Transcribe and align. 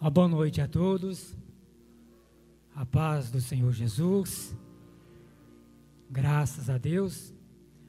Uma 0.00 0.08
boa 0.08 0.28
noite 0.28 0.62
a 0.62 0.66
todos. 0.66 1.36
A 2.74 2.86
paz 2.86 3.30
do 3.30 3.38
Senhor 3.38 3.70
Jesus. 3.70 4.56
Graças 6.10 6.70
a 6.70 6.78
Deus. 6.78 7.34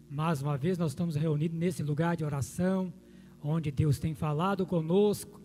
Mais 0.10 0.42
uma 0.42 0.58
vez 0.58 0.78
nós 0.78 0.92
estamos 0.92 1.16
reunidos 1.16 1.58
nesse 1.58 1.82
lugar 1.82 2.18
de 2.18 2.26
oração, 2.26 2.94
onde 3.42 3.71
Deus 3.71 3.97
tem 3.97 4.13
falado 4.13 4.66
conosco, 4.66 5.39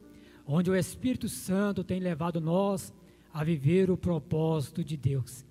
onde 0.45 0.69
o 0.69 0.75
Espírito 0.75 1.29
Santo 1.29 1.85
tem 1.85 2.01
levado 2.01 2.41
nós 2.41 2.93
a 3.33 3.45
viver 3.45 3.89
o 3.89 3.97
propósito 3.97 4.83
de 4.83 4.97
Deus. 4.97 5.45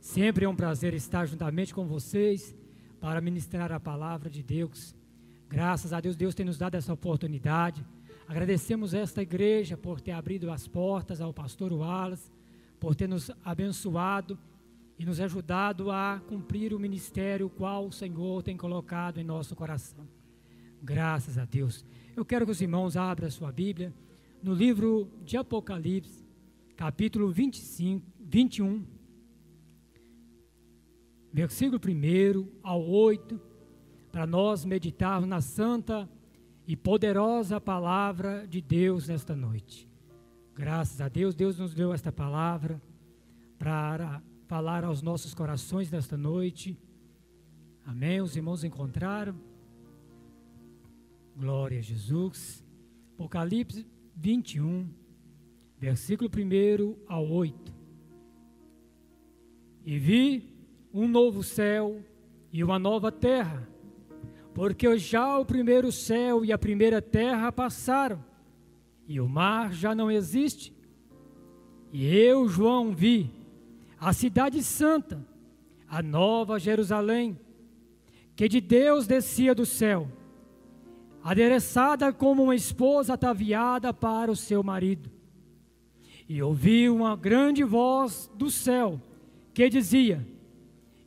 Sempre 0.00 0.46
é 0.46 0.48
um 0.48 0.56
prazer 0.56 0.94
estar 0.94 1.26
juntamente 1.26 1.74
com 1.74 1.86
vocês 1.86 2.56
para 2.98 3.20
ministrar 3.20 3.72
a 3.72 3.78
palavra 3.78 4.30
de 4.30 4.42
Deus. 4.42 4.96
Graças 5.50 5.92
a 5.92 6.00
Deus, 6.00 6.16
Deus 6.16 6.34
tem 6.34 6.46
nos 6.46 6.56
dado 6.56 6.76
essa 6.76 6.94
oportunidade. 6.94 7.84
Agradecemos 8.32 8.94
esta 8.94 9.20
igreja 9.20 9.76
por 9.76 10.00
ter 10.00 10.12
abrido 10.12 10.50
as 10.50 10.66
portas 10.66 11.20
ao 11.20 11.34
pastor 11.34 11.70
Wallace, 11.70 12.32
por 12.80 12.94
ter 12.94 13.06
nos 13.06 13.30
abençoado 13.44 14.38
e 14.98 15.04
nos 15.04 15.20
ajudado 15.20 15.90
a 15.90 16.18
cumprir 16.26 16.72
o 16.72 16.80
ministério 16.80 17.50
qual 17.50 17.86
o 17.86 17.92
Senhor 17.92 18.42
tem 18.42 18.56
colocado 18.56 19.20
em 19.20 19.22
nosso 19.22 19.54
coração. 19.54 20.08
Graças 20.82 21.36
a 21.36 21.44
Deus. 21.44 21.84
Eu 22.16 22.24
quero 22.24 22.46
que 22.46 22.52
os 22.52 22.62
irmãos 22.62 22.96
abram 22.96 23.28
a 23.28 23.30
sua 23.30 23.52
Bíblia 23.52 23.92
no 24.42 24.54
livro 24.54 25.10
de 25.22 25.36
Apocalipse, 25.36 26.24
capítulo 26.74 27.30
25, 27.30 28.02
21, 28.18 28.82
versículo 31.30 31.78
1 31.78 32.48
ao 32.62 32.82
8, 32.82 33.38
para 34.10 34.26
nós 34.26 34.64
meditarmos 34.64 35.28
na 35.28 35.42
santa 35.42 36.08
e 36.72 36.76
poderosa 36.76 37.60
palavra 37.60 38.46
de 38.48 38.62
Deus 38.62 39.06
nesta 39.06 39.36
noite. 39.36 39.86
Graças 40.54 41.02
a 41.02 41.08
Deus, 41.08 41.34
Deus 41.34 41.58
nos 41.58 41.74
deu 41.74 41.92
esta 41.92 42.10
palavra 42.10 42.80
para 43.58 44.22
falar 44.46 44.82
aos 44.82 45.02
nossos 45.02 45.34
corações 45.34 45.90
nesta 45.90 46.16
noite. 46.16 46.74
Amém. 47.84 48.22
Os 48.22 48.36
irmãos 48.36 48.64
encontraram. 48.64 49.38
Glória 51.36 51.78
a 51.78 51.82
Jesus. 51.82 52.64
Apocalipse 53.16 53.86
21, 54.16 54.88
versículo 55.78 56.30
1 56.34 56.96
ao 57.06 57.28
8. 57.28 57.70
E 59.84 59.98
vi 59.98 60.56
um 60.90 61.06
novo 61.06 61.42
céu 61.42 62.02
e 62.50 62.64
uma 62.64 62.78
nova 62.78 63.12
terra 63.12 63.68
porque 64.54 64.98
já 64.98 65.38
o 65.38 65.44
primeiro 65.44 65.90
céu 65.90 66.44
e 66.44 66.52
a 66.52 66.58
primeira 66.58 67.00
terra 67.00 67.50
passaram, 67.50 68.22
e 69.08 69.20
o 69.20 69.28
mar 69.28 69.72
já 69.72 69.94
não 69.94 70.10
existe. 70.10 70.72
E 71.92 72.06
eu, 72.06 72.48
João, 72.48 72.92
vi 72.92 73.30
a 73.98 74.12
cidade 74.12 74.62
santa, 74.62 75.24
a 75.88 76.02
nova 76.02 76.58
Jerusalém, 76.58 77.38
que 78.34 78.48
de 78.48 78.60
Deus 78.60 79.06
descia 79.06 79.54
do 79.54 79.64
céu, 79.64 80.08
adereçada 81.22 82.12
como 82.12 82.42
uma 82.42 82.54
esposa 82.54 83.14
ataviada 83.14 83.92
para 83.92 84.30
o 84.30 84.36
seu 84.36 84.62
marido. 84.62 85.10
E 86.28 86.42
ouvi 86.42 86.88
uma 86.88 87.16
grande 87.16 87.62
voz 87.62 88.30
do 88.34 88.50
céu 88.50 89.00
que 89.52 89.68
dizia: 89.68 90.26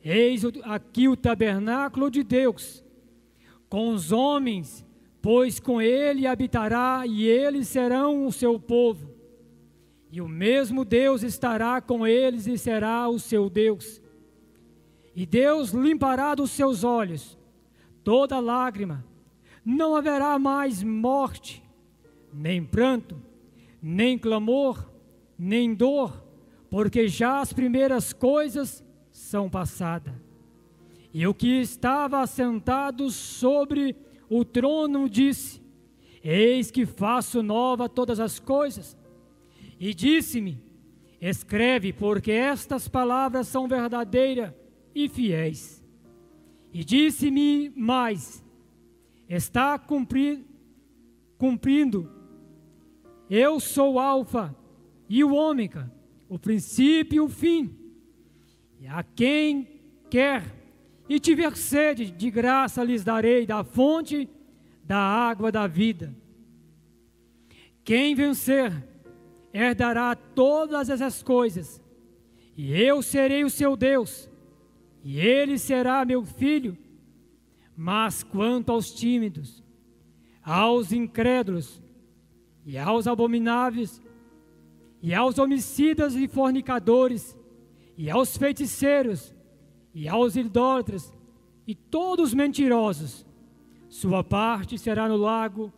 Eis 0.03 0.43
aqui 0.63 1.07
o 1.07 1.17
tabernáculo 1.17 2.11
de 2.11 2.23
Deus 2.23 2.84
com 3.75 3.89
os 3.89 4.13
homens, 4.13 4.85
pois 5.21 5.59
com 5.59 5.81
ele 5.81 6.25
habitará 6.25 7.03
e 7.05 7.25
eles 7.27 7.67
serão 7.67 8.25
o 8.25 8.31
seu 8.31 8.57
povo. 8.57 9.09
E 10.09 10.21
o 10.21 10.29
mesmo 10.29 10.85
Deus 10.85 11.23
estará 11.23 11.81
com 11.81 12.07
eles 12.07 12.47
e 12.47 12.57
será 12.57 13.09
o 13.09 13.19
seu 13.19 13.49
Deus. 13.49 14.01
E 15.13 15.25
Deus 15.25 15.71
limpará 15.71 16.35
dos 16.35 16.51
seus 16.51 16.85
olhos 16.85 17.37
toda 18.01 18.39
lágrima. 18.39 19.05
Não 19.65 19.93
haverá 19.93 20.39
mais 20.39 20.81
morte, 20.81 21.61
nem 22.33 22.63
pranto, 22.63 23.21
nem 23.81 24.17
clamor, 24.17 24.89
nem 25.37 25.73
dor, 25.73 26.25
porque 26.69 27.09
já 27.09 27.41
as 27.41 27.51
primeiras 27.51 28.13
coisas 28.13 28.81
são 29.11 29.49
passadas. 29.49 30.24
E 31.17 31.25
o 31.25 31.33
que 31.33 31.61
estava 31.61 32.19
assentado 32.19 33.09
sobre 33.09 33.95
o 34.29 34.43
trono 34.43 35.07
disse: 35.07 35.61
Eis 36.21 36.69
que 36.69 36.85
faço 36.85 37.41
nova 37.41 37.87
todas 37.87 38.19
as 38.19 38.37
coisas. 38.37 38.97
E 39.79 39.93
disse-me: 39.93 40.61
Escreve, 41.21 41.93
porque 41.93 42.33
estas 42.33 42.89
palavras 42.89 43.47
são 43.47 43.65
verdadeiras 43.65 44.51
e 44.93 45.07
fiéis. 45.07 45.81
E 46.73 46.83
disse-me 46.83 47.69
mais: 47.77 48.43
Está 49.29 49.79
cumpri 49.79 50.45
cumprindo. 51.37 52.11
Eu 53.29 53.61
sou 53.61 53.93
o 53.93 53.99
Alfa 53.99 54.53
e 55.07 55.23
o 55.23 55.33
Ômega, 55.33 55.89
o 56.27 56.37
princípio 56.37 57.15
e 57.15 57.19
o 57.21 57.29
fim. 57.29 57.73
E 58.81 58.85
a 58.85 59.01
quem 59.01 59.79
quer 60.09 60.64
e 61.07 61.19
tiver 61.19 61.55
sede, 61.55 62.11
de 62.11 62.31
graça 62.31 62.83
lhes 62.83 63.03
darei 63.03 63.45
da 63.45 63.63
fonte 63.63 64.29
da 64.83 64.97
água 64.97 65.51
da 65.51 65.67
vida. 65.67 66.15
Quem 67.83 68.15
vencer, 68.15 68.71
herdará 69.53 70.15
todas 70.15 70.89
essas 70.89 71.21
coisas, 71.21 71.81
e 72.57 72.73
eu 72.73 73.01
serei 73.01 73.43
o 73.43 73.49
seu 73.49 73.75
Deus, 73.75 74.29
e 75.03 75.19
ele 75.19 75.57
será 75.57 76.03
meu 76.03 76.23
filho. 76.23 76.77
Mas 77.77 78.23
quanto 78.23 78.71
aos 78.71 78.91
tímidos, 78.91 79.63
aos 80.41 80.91
incrédulos, 80.91 81.81
e 82.65 82.77
aos 82.77 83.05
abomináveis, 83.05 84.01
e 85.01 85.13
aos 85.13 85.37
homicidas 85.37 86.15
e 86.15 86.27
fornicadores, 86.27 87.37
e 87.95 88.09
aos 88.09 88.35
feiticeiros, 88.35 89.34
e 89.95 90.09
aos 90.09 90.35
idólatras 90.35 91.11
e 91.65 91.73
todos 91.73 92.33
mentirosos, 92.33 93.25
sua 93.87 94.23
parte 94.25 94.77
será 94.77 95.07
no 95.07 95.15
lago 95.15 95.71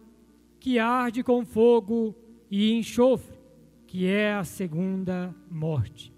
que 0.60 0.80
arde 0.80 1.22
com 1.22 1.46
fogo 1.46 2.16
e 2.50 2.74
enxofre, 2.74 3.38
que 3.86 4.08
é 4.08 4.34
a 4.34 4.44
segunda 4.44 5.34
morte. 5.50 6.12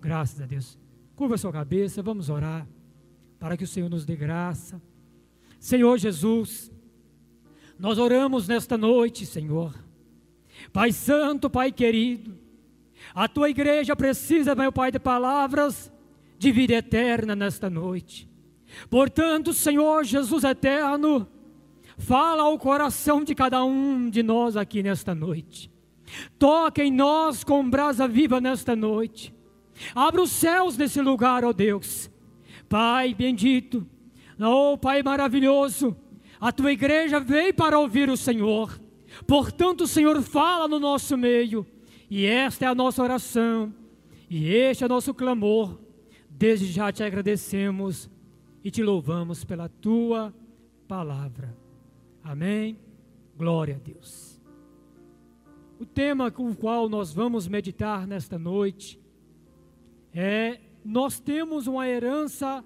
Graças 0.00 0.40
a 0.40 0.46
Deus. 0.46 0.78
Curva 1.16 1.36
sua 1.36 1.52
cabeça, 1.52 2.02
vamos 2.02 2.30
orar 2.30 2.68
para 3.40 3.56
que 3.56 3.64
o 3.64 3.68
Senhor 3.68 3.90
nos 3.90 4.04
dê 4.04 4.14
graça. 4.14 4.80
Senhor 5.58 5.98
Jesus, 5.98 6.70
nós 7.76 7.98
oramos 7.98 8.46
nesta 8.46 8.78
noite, 8.78 9.26
Senhor. 9.26 9.74
Pai 10.72 10.92
Santo, 10.92 11.50
Pai 11.50 11.72
querido, 11.72 12.38
a 13.12 13.26
tua 13.26 13.50
igreja 13.50 13.96
precisa, 13.96 14.54
meu 14.54 14.70
Pai, 14.70 14.92
de 14.92 15.00
palavras 15.00 15.92
de 16.44 16.52
vida 16.52 16.74
eterna 16.74 17.34
nesta 17.34 17.70
noite. 17.70 18.28
Portanto, 18.90 19.54
Senhor 19.54 20.04
Jesus 20.04 20.44
eterno, 20.44 21.26
fala 21.96 22.42
ao 22.42 22.58
coração 22.58 23.24
de 23.24 23.34
cada 23.34 23.64
um 23.64 24.10
de 24.10 24.22
nós 24.22 24.54
aqui 24.54 24.82
nesta 24.82 25.14
noite. 25.14 25.70
Toca 26.38 26.84
em 26.84 26.90
nós 26.90 27.42
com 27.42 27.68
brasa 27.68 28.06
viva 28.06 28.42
nesta 28.42 28.76
noite. 28.76 29.34
Abra 29.94 30.20
os 30.20 30.30
céus 30.30 30.76
nesse 30.76 31.00
lugar, 31.00 31.46
ó 31.46 31.52
Deus. 31.52 32.10
Pai 32.68 33.14
bendito, 33.14 33.86
ó 34.38 34.76
Pai 34.76 35.02
maravilhoso, 35.02 35.96
a 36.38 36.52
tua 36.52 36.72
igreja 36.72 37.20
veio 37.20 37.54
para 37.54 37.78
ouvir 37.78 38.10
o 38.10 38.18
Senhor. 38.18 38.78
Portanto, 39.26 39.84
o 39.84 39.88
Senhor 39.88 40.20
fala 40.20 40.68
no 40.68 40.78
nosso 40.78 41.16
meio. 41.16 41.66
E 42.10 42.26
esta 42.26 42.66
é 42.66 42.68
a 42.68 42.74
nossa 42.74 43.02
oração. 43.02 43.72
E 44.28 44.46
este 44.48 44.82
é 44.82 44.86
o 44.86 44.90
nosso 44.90 45.14
clamor 45.14 45.83
Desde 46.36 46.66
já 46.66 46.90
te 46.90 47.04
agradecemos 47.04 48.10
e 48.64 48.68
te 48.68 48.82
louvamos 48.82 49.44
pela 49.44 49.68
tua 49.68 50.34
palavra. 50.88 51.56
Amém. 52.24 52.76
Glória 53.36 53.76
a 53.76 53.78
Deus. 53.78 54.40
O 55.78 55.86
tema 55.86 56.32
com 56.32 56.50
o 56.50 56.56
qual 56.56 56.88
nós 56.88 57.12
vamos 57.12 57.46
meditar 57.46 58.04
nesta 58.04 58.36
noite 58.36 59.00
é: 60.12 60.58
nós 60.84 61.20
temos 61.20 61.68
uma 61.68 61.86
herança 61.86 62.64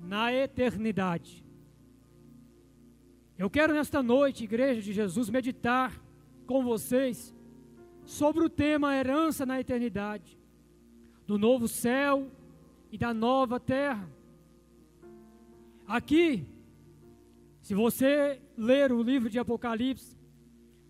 na 0.00 0.32
eternidade. 0.32 1.46
Eu 3.38 3.48
quero 3.48 3.72
nesta 3.72 4.02
noite, 4.02 4.42
Igreja 4.42 4.82
de 4.82 4.92
Jesus, 4.92 5.30
meditar 5.30 5.96
com 6.44 6.64
vocês 6.64 7.32
sobre 8.04 8.44
o 8.44 8.50
tema 8.50 8.96
herança 8.96 9.46
na 9.46 9.60
eternidade, 9.60 10.36
do 11.24 11.38
novo 11.38 11.68
céu 11.68 12.28
e 12.90 12.98
da 12.98 13.14
nova 13.14 13.58
terra. 13.60 14.08
Aqui, 15.86 16.46
se 17.60 17.74
você 17.74 18.40
ler 18.56 18.92
o 18.92 19.02
livro 19.02 19.28
de 19.28 19.38
Apocalipse, 19.38 20.16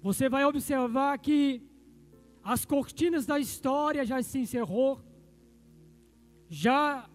você 0.02 0.28
vai 0.28 0.44
observar 0.44 1.18
que 1.18 1.62
as 2.42 2.64
cortinas 2.64 3.26
da 3.26 3.38
história 3.38 4.04
já 4.04 4.22
se 4.22 4.38
encerrou, 4.38 5.00
já 6.48 7.08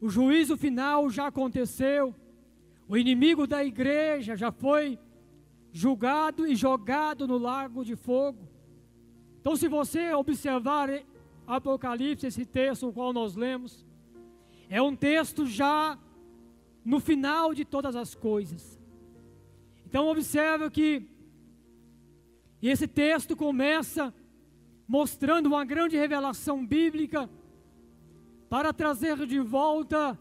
o 0.00 0.08
juízo 0.08 0.56
final 0.56 1.08
já 1.10 1.28
aconteceu, 1.28 2.14
o 2.88 2.96
inimigo 2.96 3.46
da 3.46 3.64
igreja 3.64 4.36
já 4.36 4.50
foi 4.50 4.98
julgado 5.70 6.46
e 6.46 6.54
jogado 6.54 7.26
no 7.26 7.38
lago 7.38 7.84
de 7.84 7.96
fogo. 7.96 8.48
Então, 9.40 9.56
se 9.56 9.68
você 9.68 10.12
observar 10.12 10.88
Apocalipse, 11.46 12.26
esse 12.26 12.44
texto 12.44 12.88
o 12.88 12.92
qual 12.92 13.12
nós 13.12 13.34
lemos, 13.34 13.86
é 14.68 14.80
um 14.80 14.94
texto 14.96 15.46
já 15.46 15.98
no 16.84 17.00
final 17.00 17.54
de 17.54 17.64
todas 17.64 17.94
as 17.94 18.14
coisas. 18.14 18.80
Então, 19.86 20.08
observe 20.08 20.70
que 20.70 21.06
esse 22.62 22.86
texto 22.86 23.36
começa 23.36 24.14
mostrando 24.86 25.46
uma 25.46 25.64
grande 25.64 25.96
revelação 25.96 26.66
bíblica 26.66 27.28
para 28.48 28.72
trazer 28.72 29.26
de 29.26 29.40
volta 29.40 30.18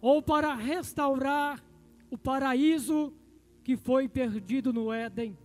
ou 0.00 0.22
para 0.22 0.54
restaurar 0.54 1.62
o 2.10 2.16
paraíso 2.16 3.12
que 3.64 3.76
foi 3.76 4.08
perdido 4.08 4.72
no 4.72 4.92
Éden. 4.92 5.36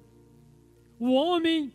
O 0.99 1.11
homem 1.11 1.73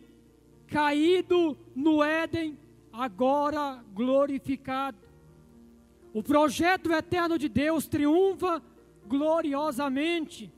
caído 0.67 1.57
no 1.75 2.03
Éden, 2.03 2.57
agora 2.91 3.83
glorificado. 3.93 5.08
O 6.19 6.23
projeto 6.23 6.91
eterno 6.91 7.37
de 7.37 7.47
Deus 7.47 7.87
triunfa 7.87 8.61
gloriosamente. 9.07 10.53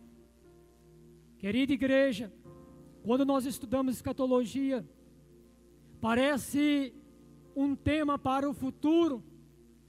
Querida 1.38 1.72
igreja, 1.72 2.34
quando 3.04 3.24
nós 3.24 3.46
estudamos 3.46 3.94
escatologia, 3.94 4.84
parece 6.02 6.96
um 7.56 7.76
tema 7.76 8.18
para 8.18 8.50
o 8.50 8.56
futuro, 8.56 9.24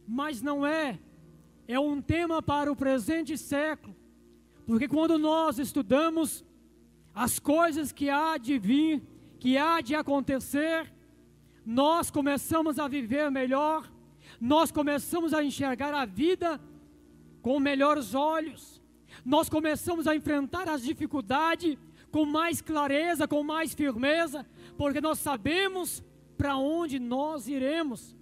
mas 0.06 0.42
não 0.42 0.66
é. 0.66 1.00
É 1.66 1.80
um 1.80 2.02
tema 2.02 2.42
para 2.42 2.70
o 2.70 2.76
presente 2.76 3.38
século. 3.38 3.96
Porque 4.66 4.86
quando 4.86 5.16
nós 5.16 5.58
estudamos 5.58 6.44
as 7.14 7.38
coisas 7.38 7.92
que 7.92 8.10
há 8.10 8.36
de 8.36 8.58
vir, 8.58 9.02
que 9.38 9.56
há 9.56 9.80
de 9.80 9.94
acontecer, 9.94 10.92
nós 11.64 12.10
começamos 12.10 12.78
a 12.78 12.86
viver 12.86 13.30
melhor, 13.30 13.90
nós 14.42 14.72
começamos 14.72 15.32
a 15.32 15.44
enxergar 15.44 15.94
a 15.94 16.04
vida 16.04 16.60
com 17.40 17.60
melhores 17.60 18.12
olhos, 18.12 18.82
nós 19.24 19.48
começamos 19.48 20.08
a 20.08 20.16
enfrentar 20.16 20.68
as 20.68 20.82
dificuldades 20.82 21.78
com 22.10 22.24
mais 22.24 22.60
clareza, 22.60 23.28
com 23.28 23.44
mais 23.44 23.72
firmeza, 23.72 24.44
porque 24.76 25.00
nós 25.00 25.20
sabemos 25.20 26.02
para 26.36 26.56
onde 26.56 26.98
nós 26.98 27.46
iremos. 27.46 28.16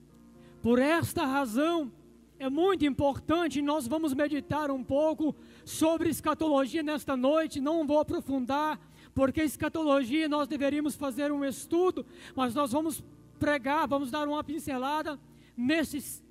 Por 0.61 0.79
esta 0.79 1.25
razão, 1.25 1.91
é 2.39 2.51
muito 2.51 2.85
importante, 2.85 3.63
nós 3.63 3.89
vamos 3.89 4.13
meditar 4.13 4.71
um 4.71 4.85
pouco 4.85 5.35
sobre 5.65 6.11
escatologia 6.11 6.83
nesta 6.83 7.17
noite, 7.17 7.63
não 7.63 7.87
vou 7.87 7.99
aprofundar, 7.99 8.79
porque 9.15 9.41
escatologia 9.41 10.29
nós 10.29 10.47
deveríamos 10.47 10.95
fazer 10.95 11.33
um 11.33 11.47
estudo, 11.47 12.05
mas 12.37 12.55
nós 12.55 12.73
vamos 12.73 13.03
pregar, 13.39 13.89
vamos 13.89 14.11
dar 14.11 14.29
uma 14.29 14.45
pincelada 14.45 15.19
nesse, 15.61 16.23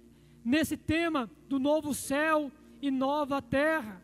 nesse 0.44 0.76
tema 0.76 1.30
do 1.48 1.60
novo 1.60 1.94
céu 1.94 2.52
e 2.82 2.90
nova 2.90 3.42
terra. 3.42 4.04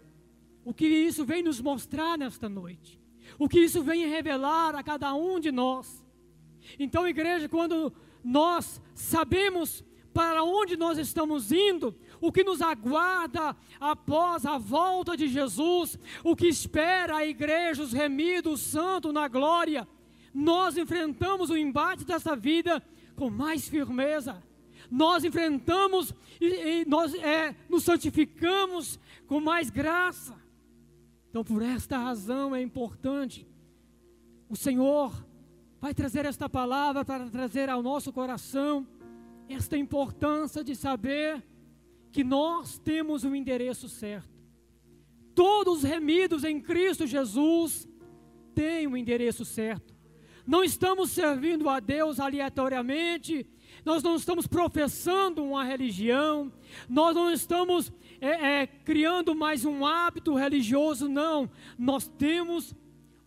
O 0.64 0.74
que 0.74 0.86
isso 0.86 1.26
vem 1.26 1.44
nos 1.44 1.60
mostrar 1.60 2.18
nesta 2.18 2.48
noite, 2.48 3.00
o 3.38 3.48
que 3.48 3.60
isso 3.60 3.84
vem 3.84 4.08
revelar 4.08 4.76
a 4.76 4.84
cada 4.84 5.14
um 5.14 5.40
de 5.40 5.52
nós. 5.52 6.04
Então, 6.80 7.08
igreja, 7.08 7.48
quando 7.48 7.94
nós 8.24 8.82
sabemos 8.94 9.84
para 10.14 10.44
onde 10.44 10.78
nós 10.78 10.98
estamos 10.98 11.52
indo, 11.52 11.94
o 12.22 12.32
que 12.32 12.44
nos 12.44 12.62
aguarda 12.62 13.56
após 13.80 14.46
a 14.46 14.58
volta 14.58 15.18
de 15.18 15.28
Jesus, 15.28 16.00
o 16.24 16.36
que 16.36 16.48
espera 16.48 17.18
a 17.18 17.26
igreja, 17.26 17.84
os 17.84 17.92
remidos, 17.92 18.62
santo 18.62 19.12
na 19.12 19.28
glória. 19.28 19.88
Nós 20.34 20.78
enfrentamos 20.78 21.50
o 21.50 21.58
embate 21.58 22.06
dessa 22.06 22.36
vida 22.36 22.82
com 23.16 23.30
mais 23.30 23.68
firmeza. 23.68 24.42
Nós 24.90 25.24
enfrentamos 25.24 26.14
e, 26.40 26.46
e 26.82 26.86
nós 26.86 27.14
é, 27.16 27.56
nos 27.70 27.84
santificamos 27.84 29.00
com 29.28 29.40
mais 29.40 29.70
graça. 29.70 30.36
Então, 31.30 31.44
por 31.44 31.62
esta 31.62 31.98
razão 31.98 32.56
é 32.56 32.62
importante. 32.62 33.48
O 34.50 34.56
Senhor 34.56 35.12
vai 35.82 35.94
trazer 35.94 36.26
esta 36.26 36.48
palavra 36.48 37.04
para 37.04 37.30
trazer 37.30 37.70
ao 37.70 37.84
nosso 37.84 38.14
coração 38.14 38.88
esta 39.50 39.78
importância 39.78 40.64
de 40.64 40.76
saber 40.76 41.44
que 42.12 42.24
nós 42.24 42.78
temos 42.78 43.24
o 43.24 43.36
endereço 43.36 43.90
certo. 43.90 44.34
Todos 45.36 45.84
remidos 45.84 46.44
em 46.44 46.62
Cristo 46.62 47.06
Jesus 47.06 47.88
têm 48.54 48.88
o 48.88 48.96
endereço 48.96 49.44
certo. 49.44 49.94
Não 50.48 50.64
estamos 50.64 51.12
servindo 51.12 51.68
a 51.68 51.80
Deus 51.80 52.20
aleatoriamente, 52.20 53.46
nós 53.86 54.02
não 54.02 54.16
estamos 54.16 54.48
professando 54.48 55.44
uma 55.44 55.64
religião, 55.64 56.52
nós 56.90 57.16
não 57.16 57.32
estamos 57.32 57.94
é, 58.20 58.62
é, 58.62 58.68
criando 58.68 59.36
mais 59.36 59.64
um 59.64 59.86
hábito 59.86 60.34
religioso, 60.34 61.08
não. 61.08 61.48
Nós 61.78 62.08
temos 62.08 62.74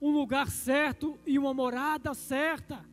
um 0.02 0.10
lugar 0.10 0.48
certo 0.48 1.16
e 1.24 1.38
uma 1.38 1.54
morada 1.54 2.12
certa. 2.12 2.84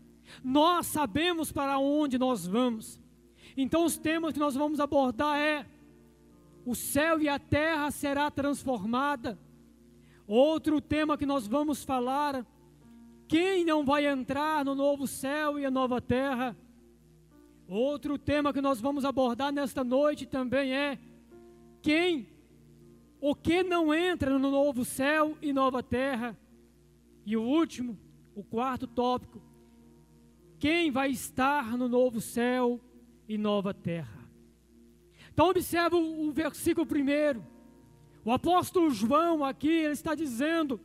Nós 0.44 0.86
sabemos 0.86 1.52
para 1.52 1.80
onde 1.80 2.20
nós 2.20 2.46
vamos. 2.46 3.00
Então 3.58 3.84
os 3.84 3.98
temas 3.98 4.34
que 4.34 4.40
nós 4.40 4.54
vamos 4.54 4.80
abordar 4.80 5.40
é 5.40 5.66
o 6.66 6.76
céu 6.76 7.20
e 7.20 7.28
a 7.28 7.40
terra 7.40 7.90
será 7.90 8.30
transformada. 8.30 9.40
Outro 10.28 10.80
tema 10.80 11.18
que 11.18 11.26
nós 11.26 11.48
vamos 11.48 11.84
falar, 11.84 12.46
quem 13.28 13.66
não 13.66 13.84
vai 13.84 14.06
entrar 14.06 14.64
no 14.64 14.76
novo 14.76 15.08
céu 15.08 15.58
e 15.58 15.66
a 15.66 15.72
nova 15.72 16.00
terra? 16.00 16.56
Outro 17.68 18.18
tema 18.18 18.54
que 18.54 18.62
nós 18.62 18.80
vamos 18.80 19.06
abordar 19.06 19.52
nesta 19.52 19.84
noite 19.84 20.26
também 20.26 20.74
é 20.74 21.00
quem 21.82 22.28
o 23.20 23.34
que 23.34 23.64
não 23.64 23.94
entra 23.94 24.38
no 24.38 24.52
novo 24.52 24.86
céu 24.86 25.36
e 25.42 25.52
nova 25.52 25.82
terra? 25.82 26.38
E 27.26 27.36
o 27.36 27.42
último, 27.42 27.98
o 28.36 28.44
quarto 28.44 28.86
tópico, 28.86 29.42
quem 30.60 30.92
vai 30.92 31.10
estar 31.10 31.76
no 31.76 31.90
novo 31.90 32.22
céu 32.22 32.80
e 33.28 33.38
nova 33.38 33.74
terra. 33.74 34.30
Então 35.34 35.50
observa 35.50 35.98
o, 35.98 36.32
versículo 36.32 36.86
primeiro. 36.86 37.46
O 38.24 38.32
apóstolo 38.32 38.90
João 38.92 39.44
aqui 39.44 39.70
ele 39.70 39.94
está 39.94 40.16
dizendo 40.16 40.80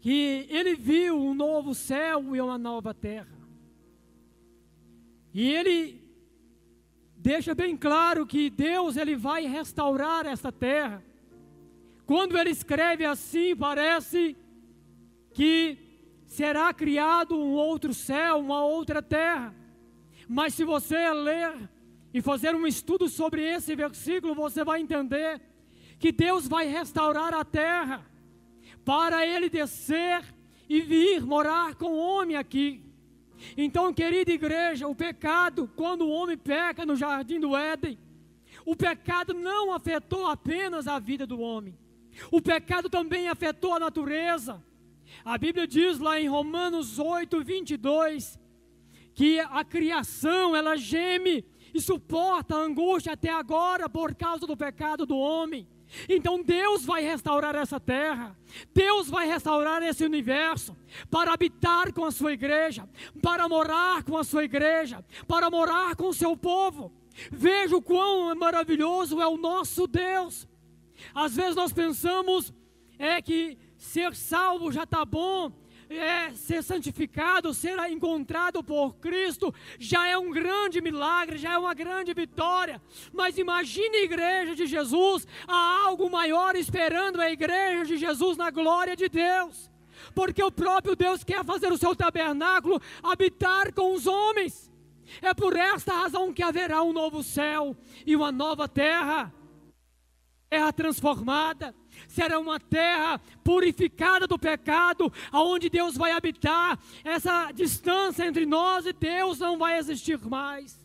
que 0.00 0.46
ele 0.50 0.74
viu 0.74 1.18
um 1.18 1.34
novo 1.34 1.74
céu 1.74 2.36
e 2.36 2.40
uma 2.40 2.58
nova 2.58 2.92
terra. 2.92 3.33
E 5.34 5.52
ele 5.52 6.00
deixa 7.16 7.54
bem 7.54 7.76
claro 7.76 8.24
que 8.24 8.48
Deus 8.48 8.96
ele 8.96 9.16
vai 9.16 9.46
restaurar 9.46 10.24
esta 10.26 10.52
terra. 10.52 11.02
Quando 12.06 12.38
ele 12.38 12.50
escreve 12.50 13.04
assim, 13.04 13.56
parece 13.56 14.36
que 15.32 15.76
será 16.26 16.72
criado 16.72 17.36
um 17.36 17.54
outro 17.54 17.92
céu, 17.92 18.38
uma 18.38 18.64
outra 18.64 19.02
terra. 19.02 19.52
Mas 20.28 20.54
se 20.54 20.64
você 20.64 21.10
ler 21.12 21.68
e 22.12 22.22
fazer 22.22 22.54
um 22.54 22.66
estudo 22.66 23.08
sobre 23.08 23.42
esse 23.42 23.74
versículo, 23.74 24.34
você 24.36 24.62
vai 24.62 24.80
entender 24.80 25.40
que 25.98 26.12
Deus 26.12 26.46
vai 26.46 26.66
restaurar 26.68 27.34
a 27.34 27.44
terra 27.44 28.06
para 28.84 29.26
ele 29.26 29.48
descer 29.48 30.22
e 30.68 30.80
vir 30.80 31.26
morar 31.26 31.74
com 31.74 31.86
o 31.86 31.98
homem 31.98 32.36
aqui. 32.36 32.84
Então, 33.56 33.92
querida 33.92 34.32
igreja, 34.32 34.88
o 34.88 34.94
pecado, 34.94 35.70
quando 35.76 36.02
o 36.02 36.10
homem 36.10 36.36
peca 36.36 36.86
no 36.86 36.96
jardim 36.96 37.40
do 37.40 37.56
Éden, 37.56 37.98
o 38.64 38.74
pecado 38.74 39.34
não 39.34 39.72
afetou 39.72 40.26
apenas 40.26 40.86
a 40.86 40.98
vida 40.98 41.26
do 41.26 41.40
homem, 41.40 41.76
o 42.30 42.40
pecado 42.40 42.88
também 42.88 43.28
afetou 43.28 43.74
a 43.74 43.80
natureza. 43.80 44.62
A 45.24 45.36
Bíblia 45.36 45.66
diz 45.66 45.98
lá 45.98 46.20
em 46.20 46.28
Romanos 46.28 46.98
8, 46.98 47.42
22, 47.42 48.38
que 49.14 49.38
a 49.38 49.64
criação 49.64 50.56
ela 50.56 50.76
geme 50.76 51.44
e 51.72 51.80
suporta 51.80 52.54
a 52.54 52.60
angústia 52.60 53.12
até 53.12 53.30
agora 53.30 53.88
por 53.88 54.14
causa 54.14 54.46
do 54.46 54.56
pecado 54.56 55.04
do 55.04 55.16
homem. 55.16 55.66
Então 56.08 56.42
Deus 56.42 56.84
vai 56.84 57.02
restaurar 57.02 57.54
essa 57.54 57.78
terra, 57.78 58.36
Deus 58.74 59.08
vai 59.08 59.26
restaurar 59.26 59.82
esse 59.82 60.04
universo 60.04 60.76
para 61.10 61.32
habitar 61.32 61.92
com 61.92 62.04
a 62.04 62.10
sua 62.10 62.32
igreja, 62.32 62.88
para 63.22 63.48
morar 63.48 64.02
com 64.02 64.16
a 64.16 64.24
sua 64.24 64.44
igreja, 64.44 65.04
para 65.26 65.50
morar 65.50 65.96
com 65.96 66.08
o 66.08 66.14
seu 66.14 66.36
povo. 66.36 66.92
Veja 67.30 67.76
o 67.76 67.82
quão 67.82 68.34
maravilhoso 68.34 69.20
é 69.20 69.26
o 69.26 69.36
nosso 69.36 69.86
Deus. 69.86 70.48
Às 71.14 71.36
vezes 71.36 71.56
nós 71.56 71.72
pensamos 71.72 72.52
é 72.98 73.20
que 73.20 73.58
ser 73.76 74.14
salvo 74.14 74.72
já 74.72 74.84
está 74.84 75.04
bom, 75.04 75.52
é, 75.88 76.30
ser 76.30 76.62
santificado, 76.62 77.54
ser 77.54 77.78
encontrado 77.90 78.62
por 78.62 78.96
Cristo, 78.96 79.54
já 79.78 80.06
é 80.08 80.16
um 80.16 80.30
grande 80.30 80.80
milagre, 80.80 81.38
já 81.38 81.52
é 81.52 81.58
uma 81.58 81.74
grande 81.74 82.14
vitória. 82.14 82.80
Mas 83.12 83.38
imagine 83.38 83.96
a 83.96 84.04
igreja 84.04 84.54
de 84.54 84.66
Jesus, 84.66 85.26
há 85.46 85.86
algo 85.86 86.10
maior 86.10 86.56
esperando 86.56 87.20
a 87.20 87.30
igreja 87.30 87.84
de 87.84 87.96
Jesus 87.96 88.36
na 88.36 88.50
glória 88.50 88.96
de 88.96 89.08
Deus. 89.08 89.70
Porque 90.14 90.42
o 90.42 90.50
próprio 90.50 90.96
Deus 90.96 91.24
quer 91.24 91.44
fazer 91.44 91.72
o 91.72 91.78
seu 91.78 91.94
tabernáculo 91.94 92.80
habitar 93.02 93.72
com 93.72 93.94
os 93.94 94.06
homens. 94.06 94.70
É 95.20 95.34
por 95.34 95.56
esta 95.56 95.92
razão 95.92 96.32
que 96.32 96.42
haverá 96.42 96.82
um 96.82 96.92
novo 96.92 97.22
céu 97.22 97.76
e 98.06 98.16
uma 98.16 98.32
nova 98.32 98.68
terra. 98.68 99.32
Terra 100.48 100.72
transformada, 100.72 101.74
será 102.14 102.38
uma 102.38 102.60
terra 102.60 103.20
purificada 103.42 104.26
do 104.26 104.38
pecado, 104.38 105.12
aonde 105.32 105.68
Deus 105.68 105.96
vai 105.96 106.12
habitar. 106.12 106.78
Essa 107.02 107.50
distância 107.50 108.24
entre 108.24 108.46
nós 108.46 108.86
e 108.86 108.92
Deus 108.92 109.40
não 109.40 109.58
vai 109.58 109.78
existir 109.78 110.18
mais. 110.24 110.82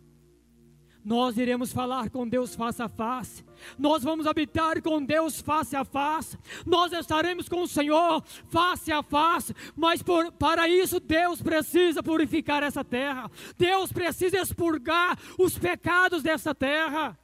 Nós 1.06 1.38
iremos 1.38 1.72
falar 1.72 2.10
com 2.10 2.28
Deus 2.28 2.56
face 2.56 2.82
a 2.82 2.90
face. 2.90 3.44
Nós 3.78 4.04
vamos 4.04 4.28
habitar 4.28 4.82
com 4.82 5.04
Deus 5.04 5.40
face 5.40 5.76
a 5.76 5.86
face. 5.86 6.38
Nós 6.66 6.92
estaremos 6.92 7.48
com 7.48 7.62
o 7.62 7.68
Senhor 7.68 8.22
face 8.50 8.92
a 8.92 9.02
face. 9.02 9.56
Mas 9.76 10.04
por, 10.04 10.32
para 10.34 10.68
isso 10.68 11.00
Deus 11.00 11.42
precisa 11.42 12.04
purificar 12.04 12.64
essa 12.64 12.84
terra. 12.84 13.32
Deus 13.58 13.92
precisa 13.92 14.38
expurgar 14.38 15.18
os 15.38 15.58
pecados 15.58 16.22
dessa 16.22 16.54
terra. 16.54 17.18